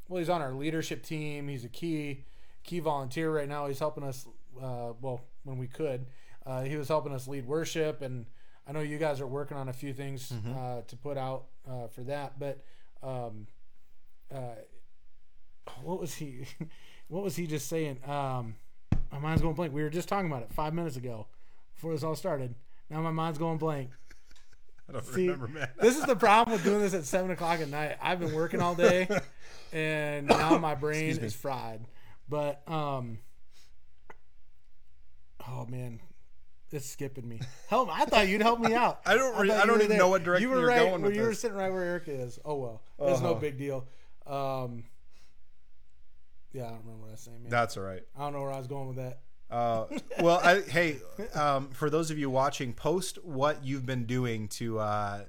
[0.08, 1.48] Well, he's on our leadership team.
[1.48, 2.26] He's a key
[2.64, 3.68] key volunteer right now.
[3.68, 4.28] He's helping us.
[4.62, 6.06] Uh, well, when we could,
[6.46, 8.26] Uh, he was helping us lead worship, and
[8.66, 11.88] I know you guys are working on a few things uh, to put out uh,
[11.88, 12.40] for that.
[12.40, 12.64] But
[13.04, 13.48] um,
[14.34, 14.56] uh,
[15.84, 16.46] what was he?
[17.10, 18.00] what was he just saying?
[18.08, 18.56] Um,
[19.12, 19.74] my mind's going blank.
[19.74, 21.28] We were just talking about it five minutes ago
[21.76, 22.56] before this all started.
[22.90, 23.90] Now my mind's going blank.
[24.90, 25.68] I don't See, remember, man.
[25.82, 27.98] this is the problem with doing this at seven o'clock at night.
[28.02, 29.10] I've been working all day,
[29.74, 31.82] and now my brain is fried.
[32.30, 33.20] But um,
[35.50, 36.00] oh man,
[36.72, 37.42] it's skipping me.
[37.68, 37.90] Help!
[37.92, 39.02] I thought you'd help me out.
[39.06, 41.16] I don't re- I don't even know what direction you were you're right, going with
[41.16, 41.40] You were this.
[41.40, 42.40] sitting right where Erica is.
[42.46, 43.40] Oh well, it's no Uh-huh.
[43.40, 43.86] big deal.
[44.26, 44.84] Um,
[46.54, 47.42] yeah, I don't remember what I was saying.
[47.44, 47.50] Man.
[47.52, 48.04] That's all right.
[48.16, 49.20] I don't know where I was going with that.
[49.50, 49.86] Uh,
[50.20, 50.98] well, I, hey,
[51.34, 55.22] um, for those of you watching, post what you've been doing to uh,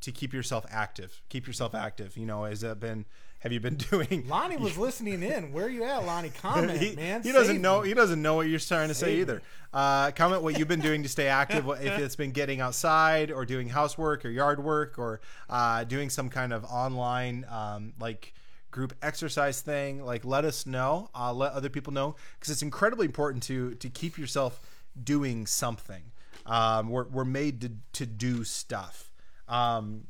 [0.00, 1.20] to keep yourself active.
[1.28, 2.16] Keep yourself active.
[2.16, 3.04] You know, has that been?
[3.42, 4.24] Have you been doing?
[4.28, 5.52] Lonnie was listening in.
[5.52, 6.30] Where are you at, Lonnie?
[6.30, 7.22] Comment, he, man.
[7.22, 7.82] he doesn't Save know.
[7.82, 9.20] He doesn't know what you're trying to say Save me.
[9.20, 9.42] either.
[9.72, 11.66] Uh, comment what you've been doing to stay active.
[11.68, 16.28] If it's been getting outside, or doing housework, or yard work, or uh, doing some
[16.28, 18.32] kind of online um, like
[18.70, 20.04] group exercise thing.
[20.04, 21.10] Like, let us know.
[21.14, 24.60] Uh, let other people know because it's incredibly important to to keep yourself
[25.02, 26.02] doing something.
[26.46, 29.10] Um, we're we're made to to do stuff.
[29.48, 30.06] Um,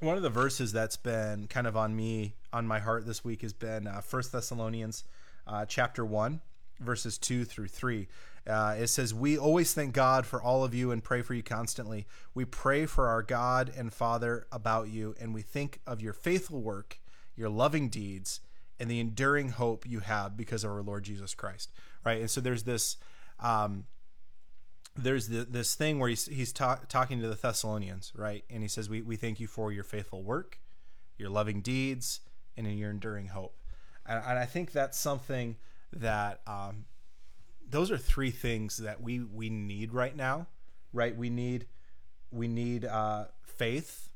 [0.00, 3.42] one of the verses that's been kind of on me on my heart this week
[3.42, 5.04] has been uh, First Thessalonians
[5.46, 6.40] uh, chapter one
[6.80, 8.08] verses two through three.
[8.46, 11.42] Uh, it says, "We always thank God for all of you and pray for you
[11.42, 12.06] constantly.
[12.34, 16.60] We pray for our God and Father about you, and we think of your faithful
[16.60, 16.98] work,
[17.36, 18.40] your loving deeds,
[18.80, 21.70] and the enduring hope you have because of our Lord Jesus Christ."
[22.04, 22.96] Right, and so there's this.
[23.38, 23.84] Um,
[24.94, 28.44] there's the, this thing where he's he's ta- talking to the Thessalonians, right?
[28.50, 30.58] And he says, "We we thank you for your faithful work,
[31.16, 32.20] your loving deeds,
[32.56, 33.56] and in your enduring hope."
[34.06, 35.56] And, and I think that's something
[35.92, 36.84] that um,
[37.68, 40.46] those are three things that we we need right now,
[40.92, 41.16] right?
[41.16, 41.66] We need
[42.30, 44.08] we need uh, faith,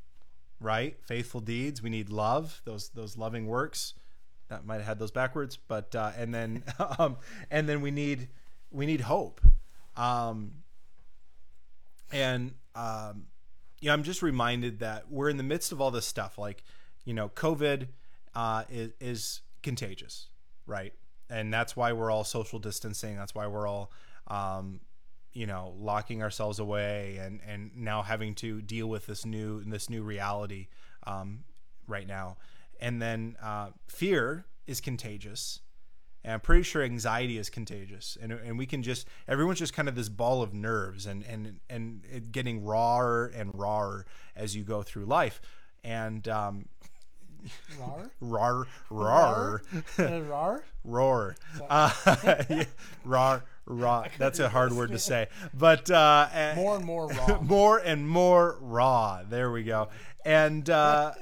[0.61, 0.96] right?
[1.07, 1.83] Faithful deeds.
[1.83, 2.62] We need love.
[2.64, 3.94] Those those loving works.
[4.49, 6.62] That might have had those backwards, but uh, and then
[6.99, 7.16] um,
[7.51, 8.29] and then we need
[8.70, 9.40] we need hope.
[9.96, 10.53] Um,
[12.12, 13.27] and um,
[13.81, 16.38] you know, I'm just reminded that we're in the midst of all this stuff.
[16.38, 16.62] Like,
[17.05, 17.88] you know, COVID
[18.37, 20.29] uh, is, is contagious,
[20.66, 20.92] right?
[21.31, 23.16] And that's why we're all social distancing.
[23.16, 23.90] That's why we're all,
[24.29, 24.81] um,
[25.33, 29.90] you know, locking ourselves away and and now having to deal with this new this
[29.90, 30.68] new reality
[31.07, 31.44] um,
[31.88, 32.37] right now.
[32.79, 35.61] And then uh, fear is contagious.
[36.22, 39.88] And I'm pretty sure anxiety is contagious, and, and we can just everyone's just kind
[39.88, 44.83] of this ball of nerves, and and and getting rawer and rawer as you go
[44.83, 45.40] through life,
[45.85, 46.66] and um,
[47.78, 48.11] Rar?
[48.20, 49.62] rar rar
[49.98, 50.64] Uh, Rar?
[50.85, 51.37] roar,
[51.68, 51.92] uh,
[52.48, 52.64] yeah,
[53.04, 54.06] rar raw.
[54.18, 57.40] That's a hard word to say, but uh, More and more raw.
[57.42, 59.22] more and more raw.
[59.28, 59.88] There we go.
[60.24, 61.12] And uh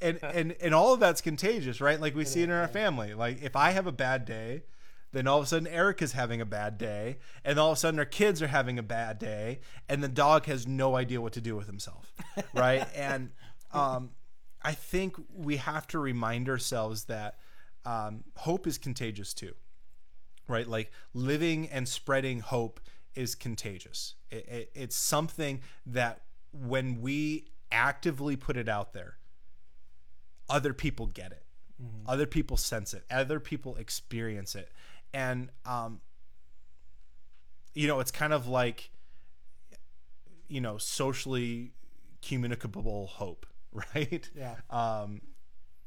[0.00, 2.00] and and and all of that's contagious, right?
[2.00, 3.14] Like we see it in our family.
[3.14, 4.62] Like if I have a bad day,
[5.12, 7.98] then all of a sudden Erica's having a bad day, and all of a sudden
[8.00, 11.40] our kids are having a bad day, and the dog has no idea what to
[11.40, 12.12] do with himself,
[12.54, 12.86] right?
[12.96, 13.30] and
[13.72, 14.10] um,
[14.62, 17.38] I think we have to remind ourselves that
[17.84, 19.54] um, hope is contagious too
[20.48, 20.66] right?
[20.66, 22.80] Like living and spreading hope
[23.14, 24.14] is contagious.
[24.30, 26.22] It, it, it's something that
[26.52, 29.16] when we actively put it out there,
[30.48, 31.44] other people get it,
[32.06, 34.70] other people sense it, other people experience it,
[35.14, 36.00] and um,
[37.74, 38.90] you know, it's kind of like
[40.48, 41.72] you know, socially
[42.20, 43.46] communicable hope,
[43.94, 44.28] right?
[44.36, 44.54] Yeah.
[44.70, 45.20] Um,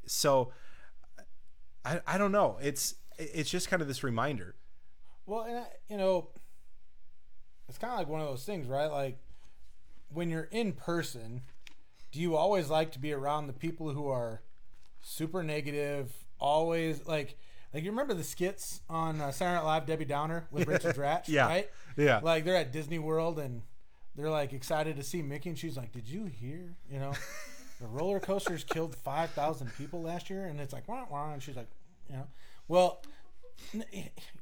[0.05, 0.51] so
[1.83, 2.57] I, I don't know.
[2.61, 4.55] It's it's just kind of this reminder.
[5.25, 6.29] Well, and I, you know,
[7.67, 8.87] it's kind of like one of those things, right?
[8.91, 9.17] Like
[10.09, 11.41] when you're in person,
[12.11, 14.41] do you always like to be around the people who are
[15.01, 16.11] super negative?
[16.39, 17.37] Always like,
[17.73, 21.27] like you remember the skits on uh, Saturday Night Live, Debbie Downer with Rachel Dratch,
[21.27, 21.47] Yeah.
[21.47, 21.69] right?
[21.97, 22.19] Yeah.
[22.21, 23.61] Like they're at Disney World and
[24.15, 26.75] they're like excited to see Mickey, and she's like, "Did you hear?
[26.89, 27.13] You know,
[27.79, 31.41] the roller coasters killed five thousand people last year," and it's like, "Wah wah," and
[31.41, 31.69] she's like,
[32.09, 32.27] "You know,
[32.67, 33.01] well."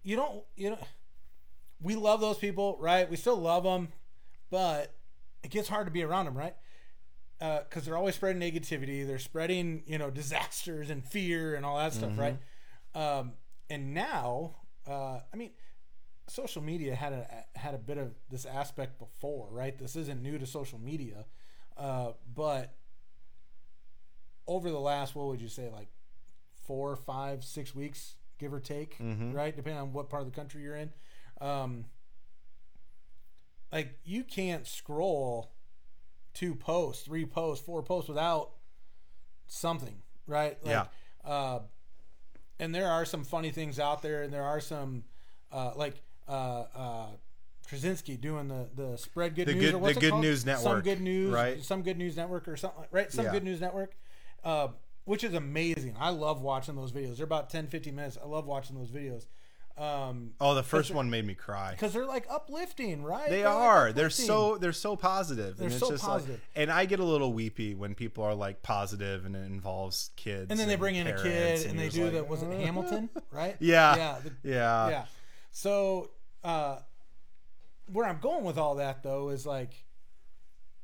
[0.03, 0.77] you don't you know
[1.81, 3.09] we love those people right?
[3.09, 3.89] We still love them
[4.49, 4.93] but
[5.43, 6.55] it gets hard to be around them right?
[7.39, 9.05] Because they're always spreading negativity.
[9.05, 12.37] They're spreading you know disasters and fear and all that stuff right?
[12.95, 13.33] Um,
[13.69, 14.55] and now
[14.87, 15.51] uh, i mean
[16.27, 19.77] social media had a had a bit of this aspect before right?
[19.77, 21.25] This isn't new to social media
[21.77, 22.73] uh, but
[24.47, 25.87] over the last what would you say like
[26.65, 29.33] four five six weeks give or take Mhm.
[29.33, 30.91] right depending on what part of the country you're in
[31.41, 31.85] um,
[33.71, 35.51] like you can't scroll
[36.33, 38.51] two posts, three posts, four posts without
[39.47, 40.57] something, right?
[40.63, 41.29] Like, Yeah.
[41.29, 41.59] Uh,
[42.59, 45.03] and there are some funny things out there, and there are some
[45.51, 47.07] uh, like uh, uh,
[47.67, 50.21] Krasinski doing the the spread good The news Good- or what's the it Good called?
[50.23, 51.63] News some Network, good news, right?
[51.63, 53.11] Some good news network or something, right?
[53.11, 53.31] Some Yeah.
[53.31, 53.95] good news network.
[54.43, 54.69] Uh,
[55.05, 55.95] which is amazing.
[55.99, 57.17] I love watching those videos.
[57.17, 58.17] They're about 10, 15 minutes.
[58.21, 59.25] I love watching those videos.
[59.75, 61.71] Um, Oh, the first one made me cry.
[61.71, 63.27] because they're like uplifting, right?
[63.29, 63.95] They They're, like.
[63.95, 65.57] They're so they're so positive.
[65.57, 66.35] They're and it's so just positive.
[66.35, 70.11] Like, and I get a little weepy when people are like positive and it involves
[70.15, 70.51] kids.
[70.51, 73.55] And then they bring in a kid and they do like, was it Hamilton, right?
[73.59, 73.95] Yeah.
[73.95, 74.89] yeah, the- Yeah.
[74.89, 75.05] yeah.
[75.51, 76.11] So
[76.43, 76.77] uh,
[77.91, 79.73] where I'm going with all that though is like,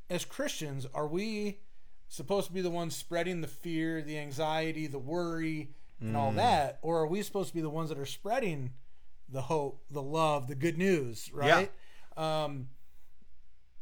[0.09, 1.59] as Christians, are we
[2.09, 5.69] supposed to be the ones spreading the fear, the anxiety, the worry,
[6.01, 6.19] and Mm.
[6.19, 8.73] all that, or are we supposed to be the ones that are spreading
[9.29, 11.71] the hope, the love, the good news, right?
[12.17, 12.69] Um,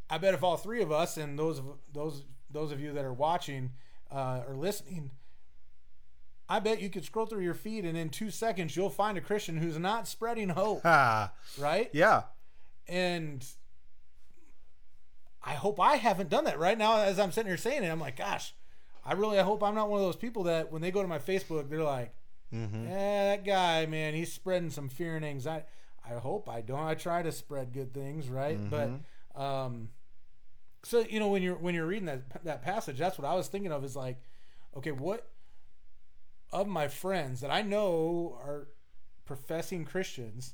[0.10, 3.04] I bet if all three of us and those of those those of you that
[3.06, 3.72] are watching
[4.12, 5.12] uh, or listening,
[6.50, 9.22] I bet you could scroll through your feed and in two seconds you'll find a
[9.22, 10.84] Christian who's not spreading hope,
[11.58, 11.90] right?
[11.94, 12.24] yeah.
[12.88, 13.46] And
[15.44, 17.88] I hope I haven't done that right now as I'm sitting here saying it.
[17.90, 18.54] I'm like, gosh,
[19.06, 21.08] I really I hope I'm not one of those people that when they go to
[21.08, 22.14] my Facebook, they're like,
[22.56, 22.88] Mm-hmm.
[22.88, 25.66] yeah, that guy, man, he's spreading some fear and anxiety.
[26.10, 26.80] I hope I don't.
[26.80, 28.58] I try to spread good things, right?
[28.70, 28.90] But
[29.36, 29.90] um,
[30.84, 33.50] so you know when you're when you're reading that that passage, that's what I was
[33.50, 34.22] thinking of is like,
[34.78, 35.28] okay, what
[36.54, 38.70] of my friends that I know are
[39.26, 40.54] professing Christians,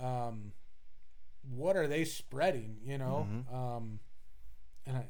[0.00, 0.52] um,
[1.50, 2.76] what are they spreading?
[2.84, 3.98] You know, um,
[4.86, 5.06] and I.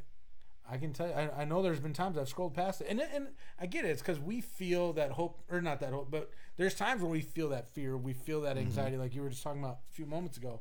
[0.71, 3.01] I can tell you, I, I know there's been times I've scrolled past it, and
[3.01, 3.27] and
[3.61, 3.89] I get it.
[3.89, 7.21] It's because we feel that hope, or not that hope, but there's times when we
[7.21, 10.07] feel that fear, we feel that anxiety, like you were just talking about a few
[10.07, 10.61] moments ago.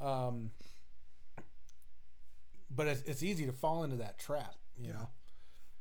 [0.00, 0.52] Um,
[2.70, 5.08] but it's, it's easy to fall into that trap, you know.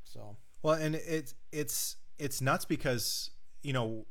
[0.03, 3.29] So Well, and it's it's it's nuts because
[3.61, 4.07] you know,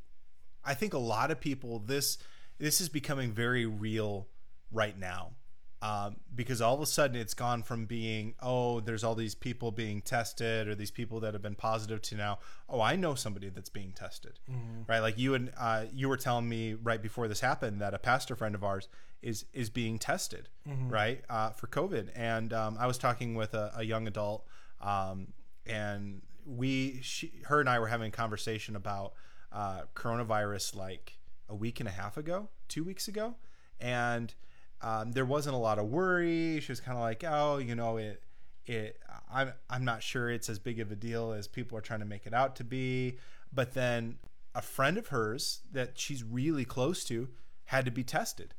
[0.64, 2.16] I think a lot of people this
[2.58, 4.28] this is becoming very real
[4.70, 5.32] right now.
[5.80, 9.70] Um, because all of a sudden it's gone from being oh there's all these people
[9.70, 13.48] being tested or these people that have been positive to now oh I know somebody
[13.48, 14.40] that's being tested.
[14.88, 14.98] Right?
[14.98, 18.34] Like you and uh, you were telling me right before this happened that a pastor
[18.34, 18.88] friend of ours
[19.22, 20.48] is is being tested
[20.90, 22.08] right uh, for COVID.
[22.16, 24.46] And um, I was talking with a, a young adult
[24.80, 25.28] um,
[25.66, 29.12] and we she, her and I were having a conversation about
[29.52, 31.18] uh, coronavirus like
[31.48, 33.36] a week and a half ago two weeks ago.
[33.80, 34.34] And
[34.80, 36.60] um, there wasn't a lot of worry.
[36.60, 38.22] She was kind of like, oh, you know, it,
[38.66, 38.98] it,
[39.32, 42.06] I'm, I'm not sure it's as big of a deal as people are trying to
[42.06, 43.18] make it out to be.
[43.52, 44.18] But then
[44.54, 47.28] a friend of hers that she's really close to
[47.64, 48.54] had to be tested.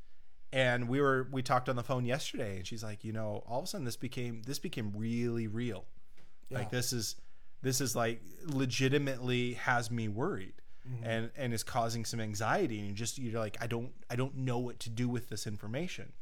[0.51, 3.59] And we were, we talked on the phone yesterday and she's like, you know, all
[3.59, 5.85] of a sudden this became, this became really real.
[6.51, 7.15] Like this is,
[7.61, 10.53] this is like legitimately has me worried.
[10.89, 11.03] Mm-hmm.
[11.03, 14.35] And, and is causing some anxiety and you just you're like I don't I don't
[14.37, 16.13] know what to do with this information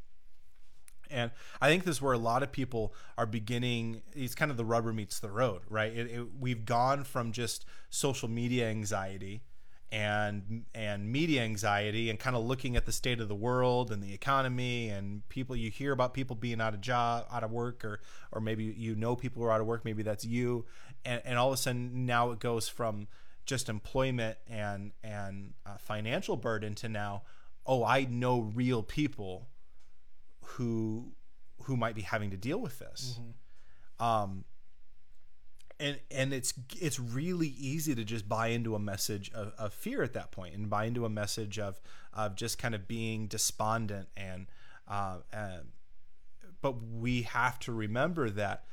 [1.09, 4.01] and I think this is where a lot of people are beginning.
[4.13, 5.91] It's kind of the rubber meets the road, right?
[5.95, 9.41] It, it, we've gone from just social media anxiety
[9.89, 14.03] and and media anxiety and kind of looking at the state of the world and
[14.03, 15.55] the economy and people.
[15.55, 18.01] You hear about people being out of job, out of work, or
[18.31, 19.85] or maybe you know people who are out of work.
[19.85, 20.65] Maybe that's you,
[21.05, 23.07] and, and all of a sudden now it goes from
[23.47, 27.23] just employment and and uh, financial burden to now,
[27.65, 29.47] oh, I know real people
[30.43, 31.13] who
[31.63, 33.19] who might be having to deal with this.
[33.99, 34.45] Um,
[35.79, 40.03] and and it's it's really easy to just buy into a message of, of fear
[40.03, 41.79] at that point and buy into a message of
[42.13, 44.47] of just kind of being despondent and
[44.87, 45.69] uh, and
[46.61, 48.63] but we have to remember that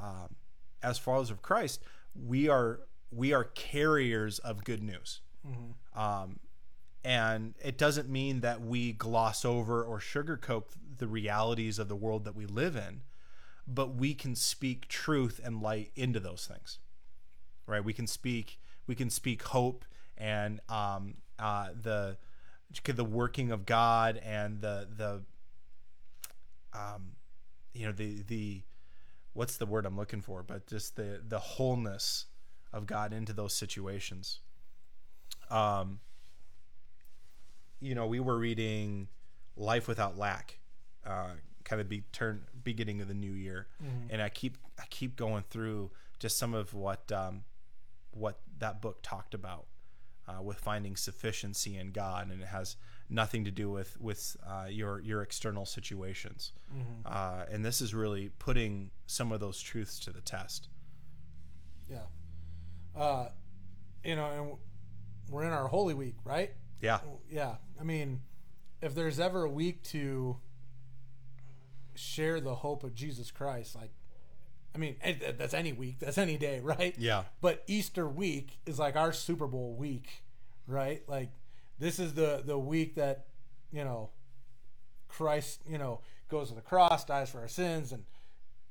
[0.00, 0.34] um,
[0.82, 1.80] as followers of Christ
[2.14, 5.20] we are we are carriers of good news.
[5.94, 6.40] Um,
[7.04, 10.64] and it doesn't mean that we gloss over or sugarcoat
[10.98, 13.02] the realities of the world that we live in
[13.70, 16.78] but we can speak truth and light into those things
[17.68, 17.84] right?
[17.84, 19.84] We can speak we can speak hope
[20.16, 22.16] and um, uh, the
[22.84, 25.22] the working of god and the the
[26.78, 27.12] um,
[27.72, 28.62] you know the the
[29.34, 30.42] what's the word i'm looking for?
[30.42, 32.26] But just the the wholeness
[32.72, 34.40] of god into those situations
[35.50, 36.00] um
[37.80, 39.08] you know we were reading
[39.56, 40.58] life without lack
[41.06, 41.30] uh
[41.64, 43.66] kind of be turn beginning of the new year
[44.10, 47.42] and i keep i keep going through just some of what um
[48.10, 49.66] what that book talked about
[50.26, 52.76] uh, with finding sufficiency in God, and it has
[53.08, 56.52] nothing to do with with uh, your your external situations.
[57.06, 60.68] Uh, and this is really putting some of those truths to the test.
[61.88, 62.06] Yeah.
[62.98, 63.28] Uh,
[64.04, 64.58] you know, and
[65.30, 66.52] we're in our Holy Week, right?
[66.80, 67.56] Yeah, Yeah.
[67.80, 68.20] I mean,
[68.82, 70.36] if there's ever a week to
[71.94, 73.90] share the hope of Jesus Christ, like,
[74.74, 76.94] I mean, eh, that's any week, that's any day, right?
[76.98, 80.24] yeah, But Easter week is like our Super Bowl week,
[80.66, 81.02] right?
[81.08, 81.30] Like,
[81.78, 83.26] this is the the week that
[83.70, 84.10] you know
[85.08, 88.04] Christ, you know, goes to the cross, dies for our sins, and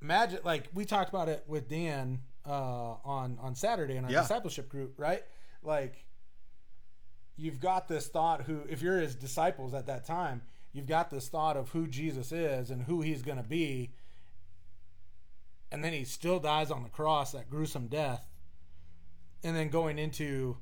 [0.01, 4.21] imagine like we talked about it with Dan uh, on on Saturday in our Yeah.
[4.21, 5.23] discipleship group, right?
[5.61, 6.05] Like
[7.35, 10.41] you've got this thought who if you're his disciples at that time,
[10.73, 13.91] you've got this thought of who Jesus is and who he's going to be.
[15.71, 18.25] And then he still dies on the cross, that gruesome death.
[19.43, 20.57] And then going into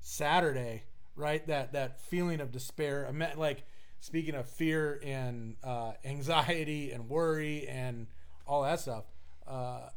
[0.00, 0.84] Saturday,
[1.14, 1.46] right?
[1.46, 3.64] That that feeling of despair, like
[4.00, 8.06] speaking of fear and uh, anxiety and worry and
[8.46, 9.04] all that stuff.
[9.46, 9.88] Uh,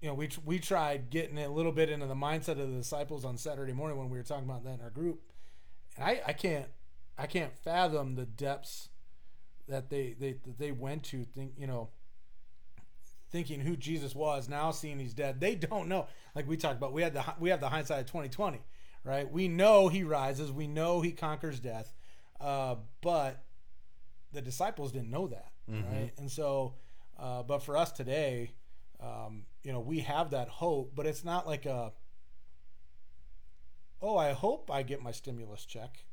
[0.00, 3.24] you know, we we tried getting a little bit into the mindset of the disciples
[3.24, 5.20] on Saturday morning when we were talking about that in our group,
[5.96, 6.66] and I, I can't
[7.18, 8.88] I can't fathom the depths
[9.68, 11.90] that they they that they went to think you know
[13.30, 15.40] thinking who Jesus was now seeing he's dead.
[15.40, 16.06] They don't know.
[16.34, 18.60] Like we talked about we had the we have the hindsight of 2020
[19.04, 19.30] right?
[19.30, 20.52] We know he rises.
[20.52, 21.94] We know he conquers death.
[22.40, 23.42] Uh, but
[24.32, 25.52] the disciples didn't know that
[25.90, 26.12] right?
[26.18, 26.74] And so
[27.18, 28.52] uh, but for us today
[29.00, 31.92] um, you know we have that hope but it's not like a
[34.02, 36.04] oh i hope i get my stimulus check.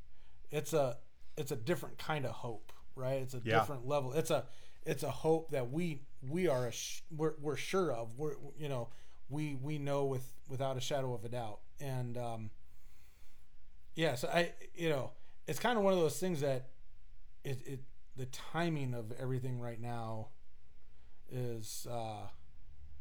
[0.51, 0.97] It's a
[1.37, 3.21] it's a different kind of hope right?
[3.21, 3.59] It's a Yeah.
[3.59, 4.13] different level.
[4.13, 4.45] It's a
[4.85, 8.17] it's a hope that we we are a sh- we're, we're sure of.
[8.17, 8.89] We're you know
[9.29, 11.59] we we know with without a shadow of a doubt.
[11.79, 12.49] And um
[13.95, 15.11] yeah so i you know
[15.47, 16.69] it's kind of one of those things that
[17.43, 17.79] it, it
[18.15, 20.29] the timing of everything right now
[21.31, 22.27] is uh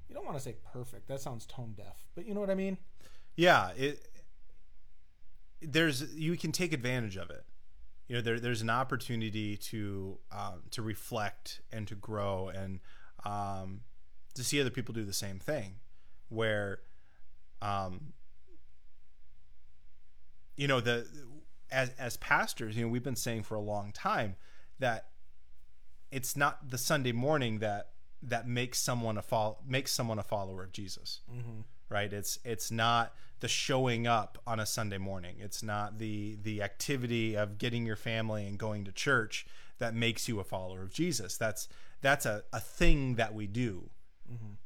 [0.09, 2.55] you don't want to say perfect that sounds tone deaf but you know what i
[2.55, 2.79] mean
[3.37, 3.71] yeah.
[3.77, 4.03] It
[5.63, 7.45] there's you can take advantage of it.
[8.09, 12.81] You know, there, there's an opportunity to um, to reflect and to grow and
[13.25, 13.83] um,
[14.35, 15.77] to see other people do the same thing.
[16.29, 16.81] Where,
[17.63, 18.13] um,
[20.57, 21.07] you know, the
[21.71, 24.37] as as pastors, you know, we've been saying for a long time
[24.79, 25.09] that
[26.11, 27.91] it's not the Sunday morning that
[28.23, 31.21] that makes someone a fol- makes someone a follower of Jesus
[31.89, 32.13] right?
[32.13, 35.37] It's it's not the showing up on a sunday morning.
[35.39, 39.47] It's not the the activity of getting your family and going to church
[39.79, 41.37] that makes you a follower of jesus.
[41.37, 41.69] That's
[42.01, 43.91] that's a, a thing that we do.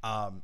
[0.02, 0.42] Um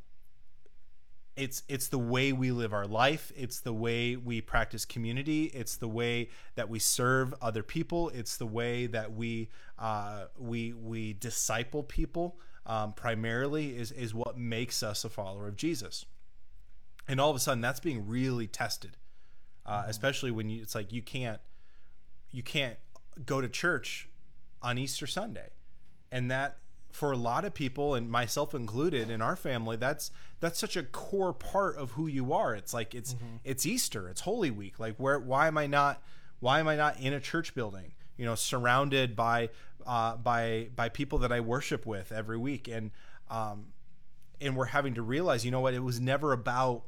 [1.36, 3.30] it's it's the way we live our life.
[3.36, 5.44] It's the way we practice community.
[5.44, 8.08] It's the way that we serve other people.
[8.10, 14.36] It's the way that we uh, we we disciple people um, primarily is is what
[14.38, 16.04] makes us a follower of jesus.
[17.08, 18.96] And all of a sudden that's being really tested
[19.66, 21.40] uh, especially when you it's like you can't
[22.30, 22.76] you can't
[23.24, 24.08] go to church
[24.62, 25.50] on easter sunday.
[26.12, 26.58] And that
[26.92, 30.10] for a lot of people and myself included in our family that's
[30.40, 32.54] that's such a core part of who you are.
[32.54, 34.08] It's like it's it's easter.
[34.08, 34.78] It's holy week.
[34.78, 36.02] Like where why am i not
[36.38, 39.50] why am i not in a church building you know surrounded by
[39.86, 42.68] uh, by by people that i worship with every week.
[42.68, 42.90] And
[43.30, 43.66] um
[44.40, 45.74] and we're having to realize you know what?
[45.74, 46.84] It was never about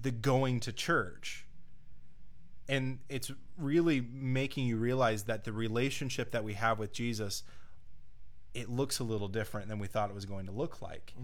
[0.00, 1.46] the going to church.
[2.68, 7.42] And it's really making you realize that the relationship that we have with jesus
[8.54, 11.14] it looks a little different than we thought it was going to look like.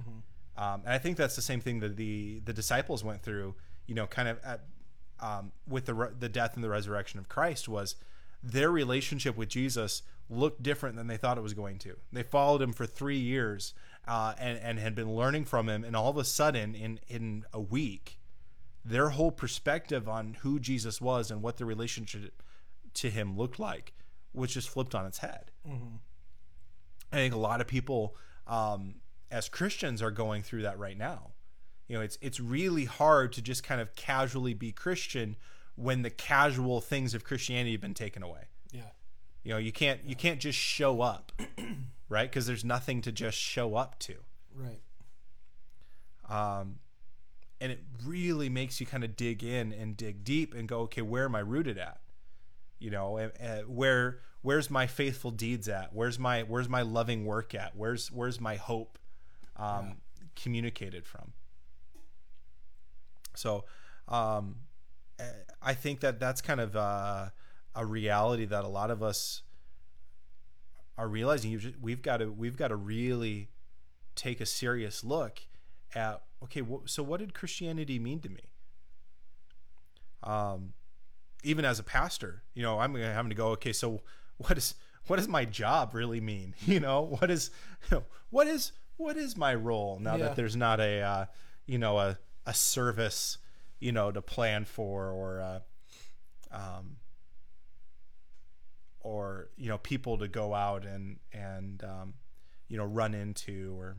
[0.57, 3.55] Um, and i think that's the same thing that the the disciples went through
[3.87, 4.61] you know kind of at,
[5.21, 7.97] um, with the re- the death and the resurrection of christ was
[8.43, 12.61] their relationship with jesus looked different than they thought it was going to they followed
[12.61, 13.74] him for three years
[14.07, 17.45] uh, and, and had been learning from him and all of a sudden in in
[17.53, 18.18] a week
[18.89, 22.43] their whole perspective on who Jesus was and what the relationship
[22.95, 23.93] to him looked like
[24.32, 25.51] was just flipped on its head.
[27.12, 28.16] I think a lot of people,
[28.47, 28.97] um,
[29.30, 31.32] as Christians, are going through that right now.
[31.86, 35.36] You know, it's it's really hard to just kind of casually be Christian
[35.79, 38.45] when the casual things of Christianity have been taken away.
[38.72, 38.91] yeah
[39.45, 41.33] You know, you can't you can't just show up,
[42.09, 42.29] right?
[42.29, 44.14] Because there's nothing to just show up to.
[44.55, 44.81] right
[46.29, 46.76] um,
[47.61, 51.03] and it really makes you kind of dig in and dig deep and go, okay,
[51.03, 52.01] where am I rooted at?
[52.79, 55.93] You know, and, and where where's my faithful deeds at?
[55.93, 57.74] Where's my where's my loving work at?
[57.74, 58.99] Where's where's my hope
[59.57, 59.97] um,
[60.37, 61.33] communicated from?
[63.35, 63.64] So,
[64.07, 64.57] um,
[65.62, 67.27] I think that that's kind of uh,
[67.75, 69.43] a reality that a lot of us
[70.97, 71.51] are realizing.
[71.51, 73.51] You just, we've got to we've got to really
[74.14, 75.41] take a serious look
[75.95, 78.41] at okay, wh- so what did Christianity mean to me?
[80.23, 80.73] Um,
[81.45, 83.49] even as a pastor, you know, I'm having to go.
[83.51, 84.03] Okay, so
[84.39, 84.75] what is
[85.07, 86.55] what does my job really mean?
[86.66, 87.51] You know, what is
[87.91, 90.25] you know, what is what is my role now Yeah.
[90.27, 91.27] that there's not a uh,
[91.66, 93.39] you know a a service
[93.81, 95.61] you know to plan for or uh,
[96.51, 96.97] um
[99.01, 102.14] or you know people to go out and and um,
[102.68, 103.97] you know run into or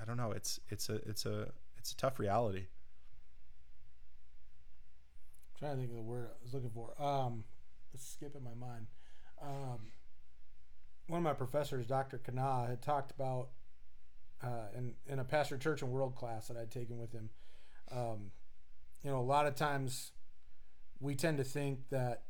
[0.00, 2.66] I don't know it's it's a it's a it's a tough reality.
[5.60, 7.00] trying to think of the word I was looking for.
[7.00, 7.44] Um,
[7.92, 8.86] it's skipping my mind.
[9.42, 9.78] Um,
[11.06, 12.18] one of my professors, Dr.
[12.18, 13.50] Kana, had talked about
[14.42, 17.30] uh, in in a pastor church and world class that I'd taken with him.
[17.92, 18.30] Um,
[19.02, 20.12] you know, a lot of times
[21.00, 22.22] we tend to think that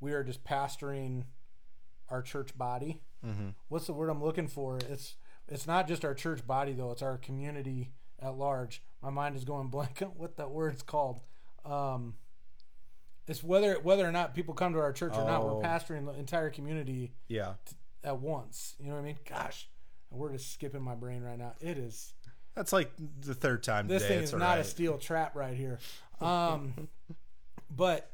[0.00, 1.24] we are just pastoring
[2.08, 3.00] our church body.
[3.24, 3.48] Mm-hmm.
[3.68, 4.78] What's the word I'm looking for?
[4.78, 5.16] It's
[5.48, 8.82] it's not just our church body though; it's our community at large.
[9.02, 11.20] My mind is going blank on what that word's called.
[11.64, 12.14] Um,
[13.26, 15.42] it's whether whether or not people come to our church or not.
[15.42, 15.56] Oh.
[15.56, 17.54] We're pastoring the entire community Yeah,
[18.04, 18.76] at once.
[18.78, 19.18] You know what I mean?
[19.28, 19.68] Gosh,
[20.12, 21.54] a word is skipping my brain right now.
[21.60, 22.12] It is.
[22.56, 22.90] That's like
[23.20, 24.14] the third time This today.
[24.14, 25.78] thing it's is not a steel trap right here.
[26.20, 26.88] Um,
[27.70, 28.10] but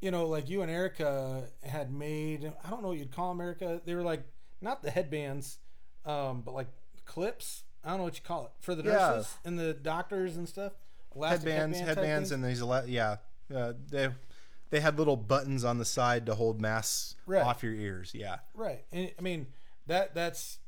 [0.00, 2.52] you know, like you and Erica had made.
[2.64, 3.80] I don't know what you'd call them, Erica.
[3.84, 4.24] They were like
[4.60, 5.58] not the headbands,
[6.04, 6.68] um, but like
[7.04, 7.62] clips.
[7.84, 8.92] I don't know what you call it for the Yeah.
[8.92, 10.72] nurses and the doctors and stuff.
[11.14, 13.16] Elastic headbands, headband headbands, and these yeah,
[13.54, 14.08] uh, they
[14.70, 17.42] they had little buttons on the side to hold masks Right.
[17.42, 18.12] off your ears.
[18.14, 18.84] Yeah, Right.
[18.92, 19.46] And I mean
[19.86, 20.58] that that's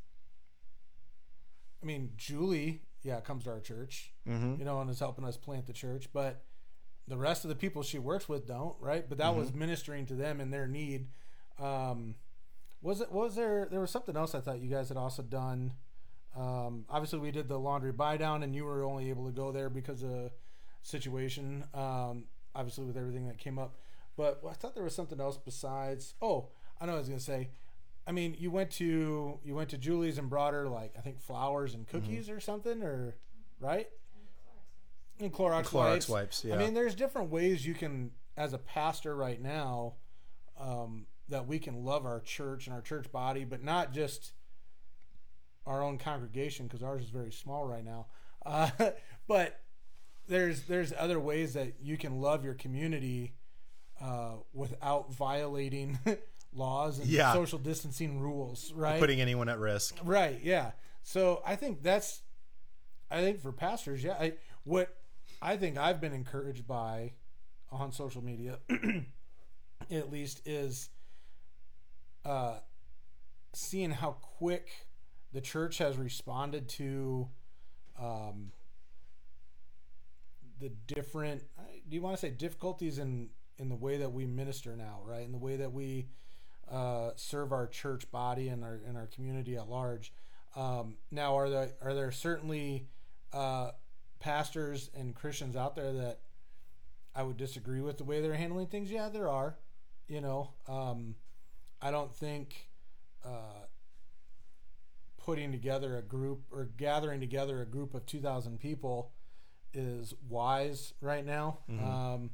[1.83, 4.57] I mean, Julie, yeah, comes to our church, mm-hmm.
[4.59, 6.43] you know, and is helping us plant the church, but
[7.09, 9.09] the rest of the people she works with don't, right?
[9.09, 11.09] But that was ministering to them and their need.
[11.59, 12.15] Um
[12.81, 15.73] was it was there there was something else I thought you guys had also done.
[16.37, 19.51] Um obviously we did the laundry buy down and you were only able to go
[19.51, 20.31] there because of
[20.83, 21.65] situation.
[21.75, 22.25] Um
[22.55, 23.77] obviously with everything that came up.
[24.17, 26.49] But I thought there was something else besides oh,
[26.81, 27.51] I know I was gonna say.
[28.09, 31.21] I mean, you went to you went to Julie's and brought her like I think
[31.21, 33.17] flowers and cookies or something, or
[33.61, 33.87] right?
[35.21, 36.09] And Clorox, Clorox wipes.
[36.09, 36.45] wipes.
[36.45, 39.95] Yeah, I mean, there's different ways you can, as a pastor right now,
[40.59, 44.33] um, that we can love our church and our church body, but not just
[45.67, 48.07] our own congregation because ours is very small right now.
[48.47, 48.71] Uh,
[49.29, 49.61] but
[50.29, 53.35] there's there's other ways that you can love your community
[54.01, 55.99] uh, without violating
[56.53, 57.33] laws and Yeah.
[57.33, 58.99] social distancing rules, right?
[59.01, 59.97] putting anyone at risk.
[60.03, 60.41] Right.
[60.43, 60.73] Yeah.
[61.03, 62.23] So I think that's,
[63.11, 64.15] I think for pastors, yeah.
[64.19, 64.35] I,
[64.65, 64.95] what
[65.41, 67.13] I think I've been encouraged by
[67.71, 68.59] on social media,
[69.91, 70.91] at least, is
[72.25, 72.59] uh,
[73.55, 74.69] seeing how quick
[75.33, 77.29] the church has responded to
[77.99, 78.53] um,
[80.61, 81.45] the different.
[81.89, 85.25] Do you want to say difficulties in in the way that we minister now, right?
[85.25, 86.09] In the way that we
[86.71, 90.13] uh, serve our church body and our and our community at large.
[90.57, 92.89] Um, now, are there are there certainly
[93.33, 93.71] uh,
[94.21, 96.21] pastors and Christians out there that
[97.15, 98.91] I would disagree with the way they're handling things?
[98.91, 99.57] Yeah, there are.
[100.09, 101.15] You know, um,
[101.83, 102.69] I don't think
[103.25, 103.67] uh,
[105.19, 109.13] putting together a group or gathering together a group of two thousand people
[109.75, 111.59] is wise right now.
[111.85, 112.31] Um,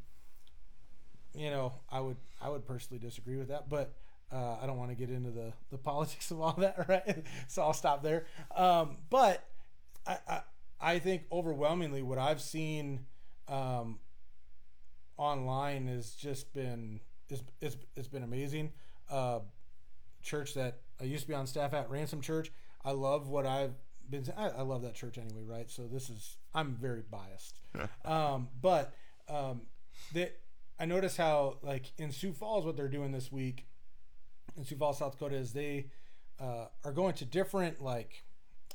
[1.35, 3.93] you know, I would I would personally disagree with that, but
[4.35, 7.25] uh, I don't want to get into the the politics of all that, right?
[7.47, 8.27] so I'll stop there.
[8.55, 9.47] Um, but
[10.07, 10.41] I, I
[10.81, 13.07] I think overwhelmingly what I've seen
[13.49, 14.01] um,
[15.17, 18.73] online has just been it's, it's, it's been amazing.
[19.11, 19.41] Uh,
[20.23, 22.51] church that I used to be on staff at, Ransom Church.
[22.85, 23.75] I love what I've
[24.11, 24.25] been.
[24.37, 25.71] I, I love that church anyway, right?
[25.71, 27.61] So this is I'm very biased,
[28.05, 28.95] um, but
[29.29, 29.63] um,
[30.13, 30.39] that
[30.79, 33.67] I notice how like in Sioux Falls, what they're doing this week
[34.57, 35.87] in Sioux Falls, South Dakota, is they
[36.41, 38.25] uh, are going to different like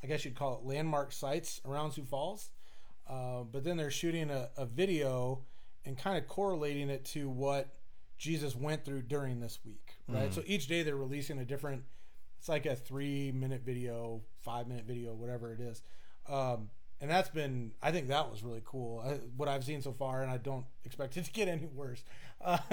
[0.03, 2.49] I guess you'd call it landmark sites around Sioux Falls,
[3.09, 5.43] uh, but then they're shooting a, a video
[5.85, 7.75] and kind of correlating it to what
[8.17, 10.33] Jesus went through during this week, right?
[10.33, 11.83] So each day they're releasing a different.
[12.37, 15.81] It's like a three minute video, five minute video, whatever it is.
[16.27, 16.69] Um,
[17.01, 19.01] and that's been, I think that was really cool.
[19.05, 22.03] I, what I've seen so far, and I don't expect it to get any worse.
[22.41, 22.57] Uh,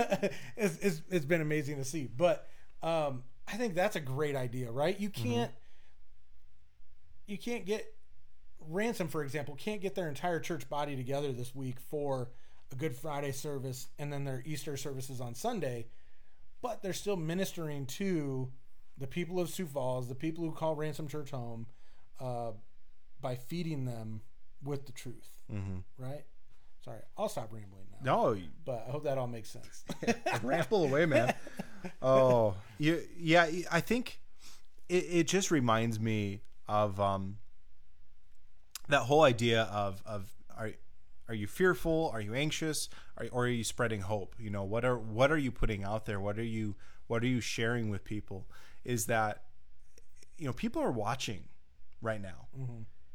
[0.57, 2.09] it's, it's, it's been amazing to see.
[2.17, 2.49] But
[2.83, 4.99] um, I think that's a great idea, right?
[4.99, 5.51] You can't,
[7.27, 7.95] you can't get
[8.69, 12.31] ransom, for example, can't get their entire church body together this week for
[12.73, 15.87] a Good Friday service and then their Easter services on Sunday,
[16.63, 18.51] but they're still ministering to
[18.99, 21.67] the people of Sioux Falls, the people who call Ransom Church home,
[22.21, 22.53] uh,
[23.21, 24.23] by feeding them
[24.63, 25.39] with the truth.
[25.53, 25.79] Mm-hmm.
[25.99, 26.25] Right?
[26.85, 28.17] Sorry, I'll stop rambling now.
[28.33, 29.85] No, But I hope that all makes sense.
[30.43, 31.35] ramble away, man.
[32.03, 33.49] Oh, you, yeah.
[33.71, 34.21] I think
[34.89, 37.39] it, it just reminds me of um,
[38.89, 40.71] that whole idea of of are
[41.29, 42.11] are you fearful?
[42.13, 42.89] Are you anxious?
[43.19, 44.35] Are, or are you spreading hope?
[44.39, 46.21] You know, what are what are you putting out there?
[46.21, 46.77] What are you
[47.07, 48.47] what are you sharing with people?
[48.85, 49.45] Is that
[50.39, 51.45] you know people are watching
[52.01, 52.49] right now.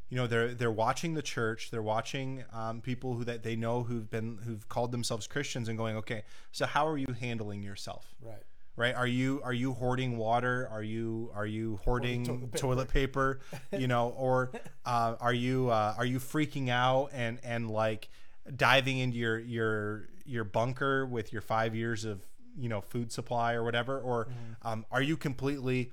[0.10, 1.72] You know, they're they're watching the church.
[1.72, 5.78] They're watching um, people who that they know who've been who've called themselves Christians and
[5.78, 8.14] going, okay, so how are you handling yourself?
[8.22, 8.44] right.
[8.76, 8.96] Right?
[8.96, 10.68] Are you are you hoarding water?
[10.72, 13.40] Are you are you hoarding toilet toilet paper,
[13.72, 14.52] you know or
[14.86, 18.10] uh, are you uh, are you freaking out and and like
[18.56, 22.26] diving into your your your bunker with your five years of
[22.58, 24.00] you know food supply or whatever?
[24.00, 24.28] Or
[24.62, 25.92] um, are you completely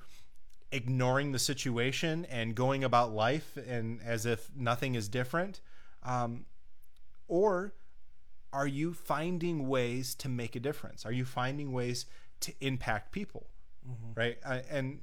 [0.70, 5.60] ignoring the situation and going about life and as if nothing is different?
[6.02, 6.44] Um,
[7.26, 7.74] or
[8.52, 11.04] are you finding ways to make a difference?
[11.04, 12.06] Are you finding ways
[12.40, 13.46] to impact people
[14.14, 14.38] right?
[14.44, 15.00] Uh, and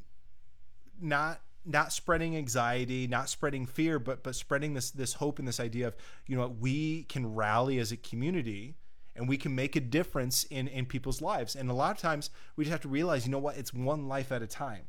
[0.99, 5.59] not not spreading anxiety not spreading fear but but spreading this this hope and this
[5.59, 5.95] idea of
[6.27, 8.75] you know what we can rally as a community
[9.15, 11.55] and we can make a difference in in people's lives.
[11.55, 14.07] And a lot of times we just have to realize you know what it's one
[14.07, 14.83] life at a time.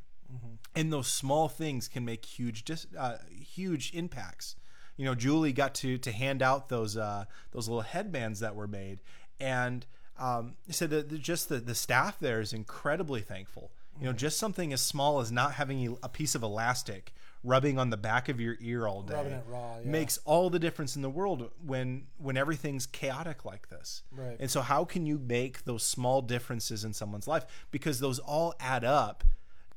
[0.75, 4.55] And those small things can make huge dis- uh, huge impacts.
[4.97, 8.67] You know julie got to to hand out those uh, those little headbands that were
[8.67, 9.01] made
[9.39, 9.85] and
[10.19, 13.71] um, said that just the, the staff there is incredibly thankful.
[13.99, 17.13] You know just something as small as not having a- piece of elastic
[17.43, 19.89] rubbing on the back of your ear all day raw, yeah.
[19.89, 24.03] makes all the difference in the world when when everything's chaotic like this.
[24.11, 24.37] Right.
[24.39, 27.45] and so how can you make those small differences in someone's life?
[27.71, 29.23] Because those all add up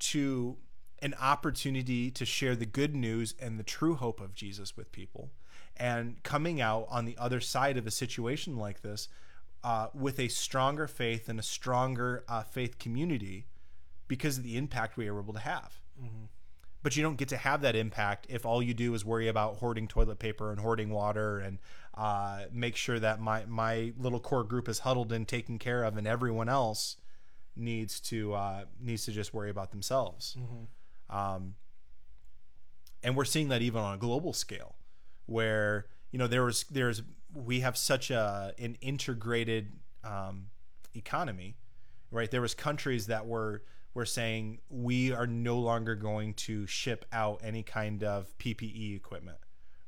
[0.00, 0.58] to
[1.02, 5.30] an opportunity to share the good news and the true hope of Jesus with people.
[5.76, 9.08] And coming out on the other side of a situation like this
[9.62, 13.46] uh, with a stronger faith and a stronger uh, faith community
[14.08, 15.80] because of the impact we are able to have.
[16.82, 19.56] But you don't get to have that impact if all you do is worry about
[19.56, 21.58] hoarding toilet paper and hoarding water and
[21.94, 25.98] uh, make sure that my, my little core group is huddled and taken care of
[25.98, 26.96] and everyone else
[27.56, 30.36] needs to uh, needs to just worry about themselves.
[31.10, 31.54] Um,
[33.02, 34.76] and we're seeing that even on a global scale,
[35.26, 37.02] where you know there was there's
[37.34, 39.72] we have such a an integrated
[40.04, 40.46] um,
[40.94, 41.56] economy,
[42.10, 42.30] right?
[42.30, 43.62] There was countries that were
[43.94, 49.38] were saying we are no longer going to ship out any kind of PPE equipment,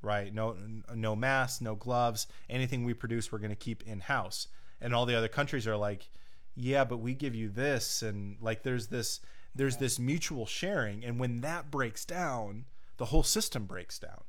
[0.00, 0.32] right?
[0.32, 0.56] No
[0.94, 4.48] no masks, no gloves, anything we produce we're going to keep in house.
[4.80, 6.08] And all the other countries are like,
[6.56, 9.20] yeah, but we give you this and like there's this
[9.54, 12.64] there's this mutual sharing and when that breaks down,
[12.96, 14.22] the whole system breaks down.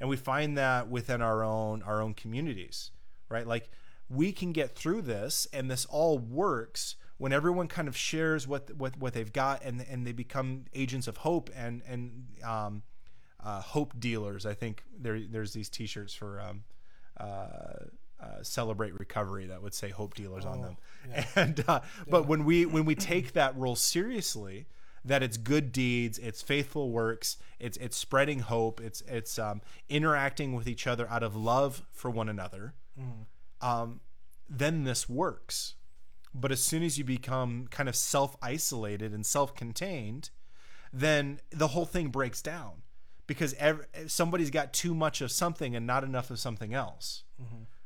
[0.00, 2.90] And we find that within our own our own communities,
[3.28, 3.46] right?
[3.46, 3.70] Like
[4.08, 8.74] we can get through this and this all works when everyone kind of shares what
[8.76, 12.82] what what they've got and and they become agents of hope and and um,
[13.42, 14.46] uh, hope dealers.
[14.46, 16.64] I think there there's these T-shirts for um,
[17.18, 17.86] uh,
[18.20, 20.76] uh, celebrate recovery that would say hope dealers on them.
[21.36, 24.66] And uh, but when we when we take that role seriously,
[25.06, 30.54] that it's good deeds, it's faithful works, it's it's spreading hope, it's it's um, interacting
[30.54, 32.74] with each other out of love for one another.
[33.60, 34.00] Um,
[34.48, 35.74] then this works.
[36.34, 40.30] But as soon as you become kind of self isolated and self contained,
[40.92, 42.82] then the whole thing breaks down
[43.26, 47.22] because ev- somebody's got too much of something and not enough of something else.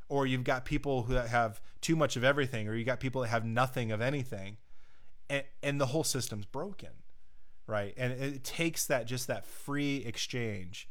[0.09, 3.29] Or you've got people who have too much of everything, or you got people that
[3.29, 4.57] have nothing of anything,
[5.29, 6.89] and, and the whole system's broken,
[7.71, 7.93] right?
[7.97, 10.89] And it takes that just that free exchange.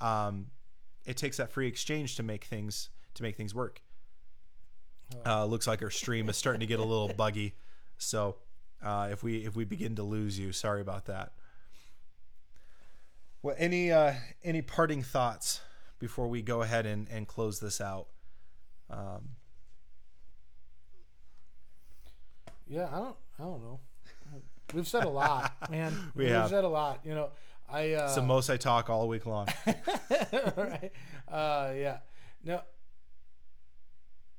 [0.00, 0.46] Um,
[1.04, 3.82] it takes that free exchange to make things to make things work.
[5.24, 7.54] Uh, looks like our stream is starting to get a little buggy,
[7.98, 8.36] so
[8.82, 11.32] uh, if we if we begin to lose you, sorry about that.
[13.42, 15.60] Well, any uh, any parting thoughts
[15.98, 18.08] before we go ahead and, and close this out?
[18.90, 19.36] Um,
[22.66, 23.16] Yeah, I don't.
[23.38, 23.80] I don't know.
[24.74, 25.92] We've said a lot, man.
[26.14, 26.50] We We've have.
[26.50, 27.00] said a lot.
[27.04, 27.30] You know,
[27.68, 27.92] I.
[27.94, 29.46] Uh, it's the most I talk all week long.
[29.66, 30.90] right.
[31.28, 31.98] Uh, yeah.
[32.44, 32.60] No.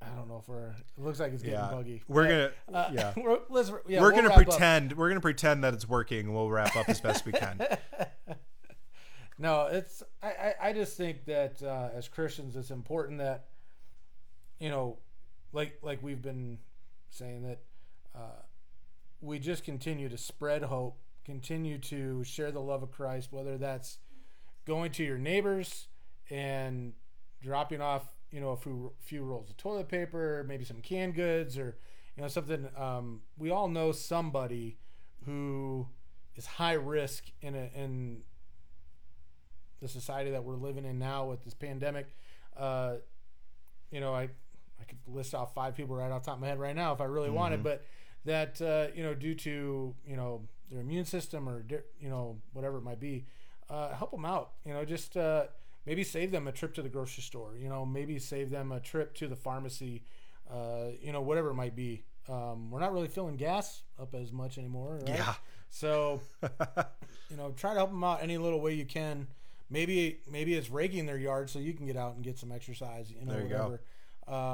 [0.02, 0.70] I don't know if we're.
[0.70, 2.04] It looks like it's getting Yeah, buggy.
[2.08, 3.72] we're But, gonna uh, yeah We're, let's.
[3.88, 4.44] Yeah, we're we'll gonna wrap up.
[4.48, 6.34] pretend we're gonna pretend that it's working.
[6.34, 7.60] We'll wrap up as best we can.
[9.40, 10.02] No, it's.
[10.24, 13.46] I, I, I just think that uh, as Christians, it's important that,
[14.60, 14.98] you know,
[15.52, 16.58] like like we've been
[17.10, 17.60] saying that
[18.16, 18.42] uh,
[19.22, 23.98] we just continue to spread hope, continue to share the love of Christ, whether that's
[24.66, 25.88] going to your neighbors
[26.30, 26.94] and
[27.42, 31.58] dropping off, you know, a few, few rolls of toilet paper, maybe some canned goods,
[31.58, 31.78] or
[32.16, 32.68] you know something.
[32.78, 34.78] Um, we all know somebody
[35.26, 35.88] who
[36.36, 38.22] is high risk in a, in
[39.82, 42.08] the society that we're living in now with this pandemic.
[42.56, 42.96] Uh,
[43.92, 44.30] you know, I
[44.80, 46.94] I could list off five people right off the top of my head right now
[46.94, 47.84] if I really wanted, but
[48.28, 51.66] that uh, you know, due to you know their immune system or
[52.00, 53.26] you know whatever it might be,
[53.70, 54.52] uh, help them out.
[54.66, 55.46] You know, just uh,
[55.86, 57.56] maybe save them a trip to the grocery store.
[57.60, 60.04] You know, maybe save them a trip to the pharmacy.
[60.50, 62.04] Uh, you know, whatever it might be.
[62.30, 65.00] Um, we're not really filling gas up as much anymore.
[65.02, 65.08] Right?
[65.16, 65.34] Yeah.
[65.70, 66.22] So
[67.30, 69.28] you know, try to help them out any little way you can.
[69.70, 73.12] Maybe maybe it's raking their yard so you can get out and get some exercise.
[73.12, 73.56] You know, There you go.
[73.58, 73.82] whatever.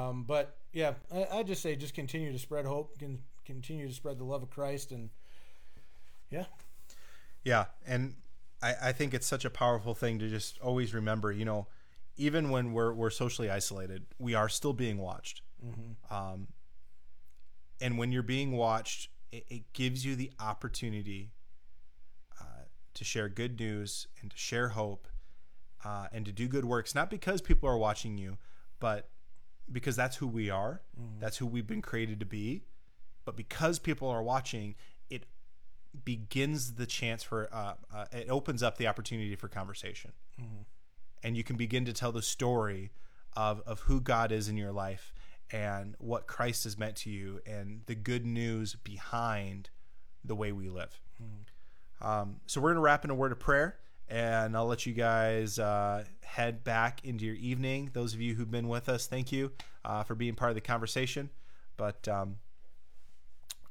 [0.08, 3.94] Um, but yeah, I, I just say just continue to spread hope, can continue to
[3.94, 5.10] spread the love of Christ, and
[6.30, 6.44] yeah,
[7.44, 8.14] Yeah, and
[8.62, 11.30] I, I think it's such a powerful thing to just always remember.
[11.30, 11.66] You know,
[12.16, 15.42] even when we're we're socially isolated, we are still being watched.
[16.10, 16.48] Um,
[17.80, 21.32] and when you're being watched, it, it gives you the opportunity
[22.40, 22.64] uh,
[22.94, 25.08] to share good news and to share hope
[25.84, 26.94] uh, and to do good works.
[26.94, 28.38] Not because people are watching you,
[28.80, 29.08] but
[29.70, 30.82] because that's who we are.
[31.20, 32.64] That's who we've been created to be.
[33.24, 34.74] But because people are watching,
[35.10, 35.24] it
[36.04, 40.12] begins the chance for uh, uh, it opens up the opportunity for conversation.
[41.22, 42.90] And you can begin to tell the story
[43.36, 45.12] of, of who god is in your life
[45.50, 49.70] and what christ has meant to you and the good news behind
[50.24, 51.00] the way we live.
[52.00, 53.76] Um, so we're going to wrap in a word of prayer
[54.08, 57.90] and i'll let you guys uh, head back into your evening.
[57.92, 59.52] Those of you who've been with us thank you
[59.84, 61.30] uh, for being part of the conversation.
[61.76, 62.36] But um,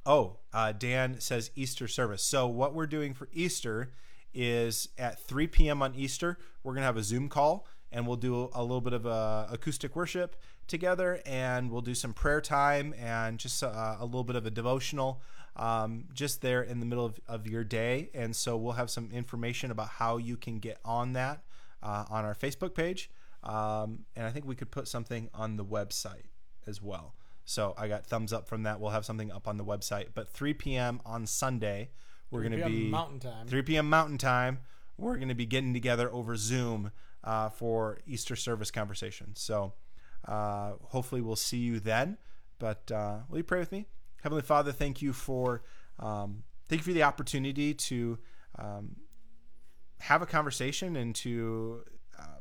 [0.05, 2.23] Oh, uh, Dan says Easter service.
[2.23, 3.91] So what we're doing for Easter
[4.33, 5.81] is at 3 p.m.
[5.81, 9.05] on Easter, we're gonna have a Zoom call and we'll do a little bit of
[9.05, 10.35] uh, acoustic worship
[10.67, 14.49] together, and we'll do some prayer time and just uh, a little bit of a
[14.49, 15.21] devotional,
[15.55, 18.09] um, just there in the middle of, of your day.
[18.15, 21.43] And so we'll have some information about how you can get on that
[21.83, 23.11] uh, on our Facebook page,
[23.43, 26.25] um, and I think we could put something on the website
[26.65, 27.13] as well.
[27.45, 28.79] So I got thumbs up from that.
[28.79, 30.09] We'll have something up on the website.
[30.13, 31.01] But 3 p.m.
[31.05, 31.89] on Sunday,
[32.31, 33.47] we're going to be Mountain Time.
[33.47, 33.89] 3 p.m.
[33.89, 34.59] Mountain Time.
[34.97, 36.91] We're going to be getting together over Zoom
[37.23, 39.31] uh, for Easter service conversation.
[39.35, 39.73] So
[40.27, 42.17] uh, hopefully we'll see you then.
[42.59, 43.87] But uh, will you pray with me?
[44.21, 45.63] Heavenly Father, thank you for
[45.99, 48.17] um, thank you for the opportunity to
[48.57, 48.95] um,
[49.99, 51.83] have a conversation and to
[52.17, 52.39] uh,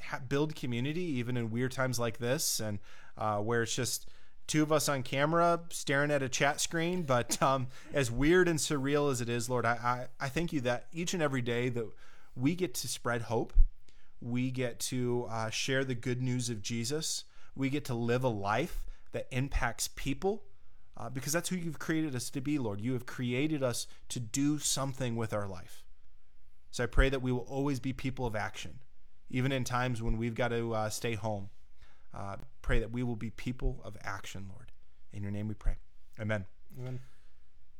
[0.00, 2.78] ha- build community even in weird times like this and
[3.18, 4.08] uh, where it's just
[4.46, 8.58] two of us on camera staring at a chat screen but um, as weird and
[8.58, 11.68] surreal as it is lord I, I, I thank you that each and every day
[11.70, 11.86] that
[12.36, 13.52] we get to spread hope.
[14.20, 17.24] We get to uh, share the good news of jesus.
[17.54, 20.42] We get to live a life that impacts people
[20.96, 22.80] uh, because that's who you've created us to be lord.
[22.80, 25.84] You have created us to do something with our life.
[26.70, 28.80] So I pray that we will always be people of action,
[29.30, 31.50] even in times when we've got to uh, stay home.
[32.64, 34.72] Uh, pray that we will be people of action, Lord.
[35.12, 35.76] In your name we pray.
[36.20, 36.46] Amen.
[36.78, 37.00] Amen.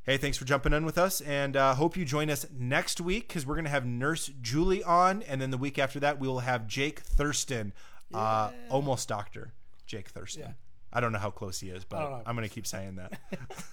[0.03, 3.27] Hey, thanks for jumping in with us, and uh, hope you join us next week
[3.27, 6.27] because we're going to have Nurse Julie on, and then the week after that we
[6.27, 7.73] will have Jake Thurston,
[8.13, 9.53] uh, almost doctor
[9.87, 10.43] Jake Thurston.
[10.43, 10.51] Yeah.
[10.93, 11.97] I don't know how close he is, but.
[12.25, 13.19] I'm going to keep saying that.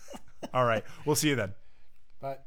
[0.54, 1.52] All right, we'll see you then.
[2.20, 2.46] But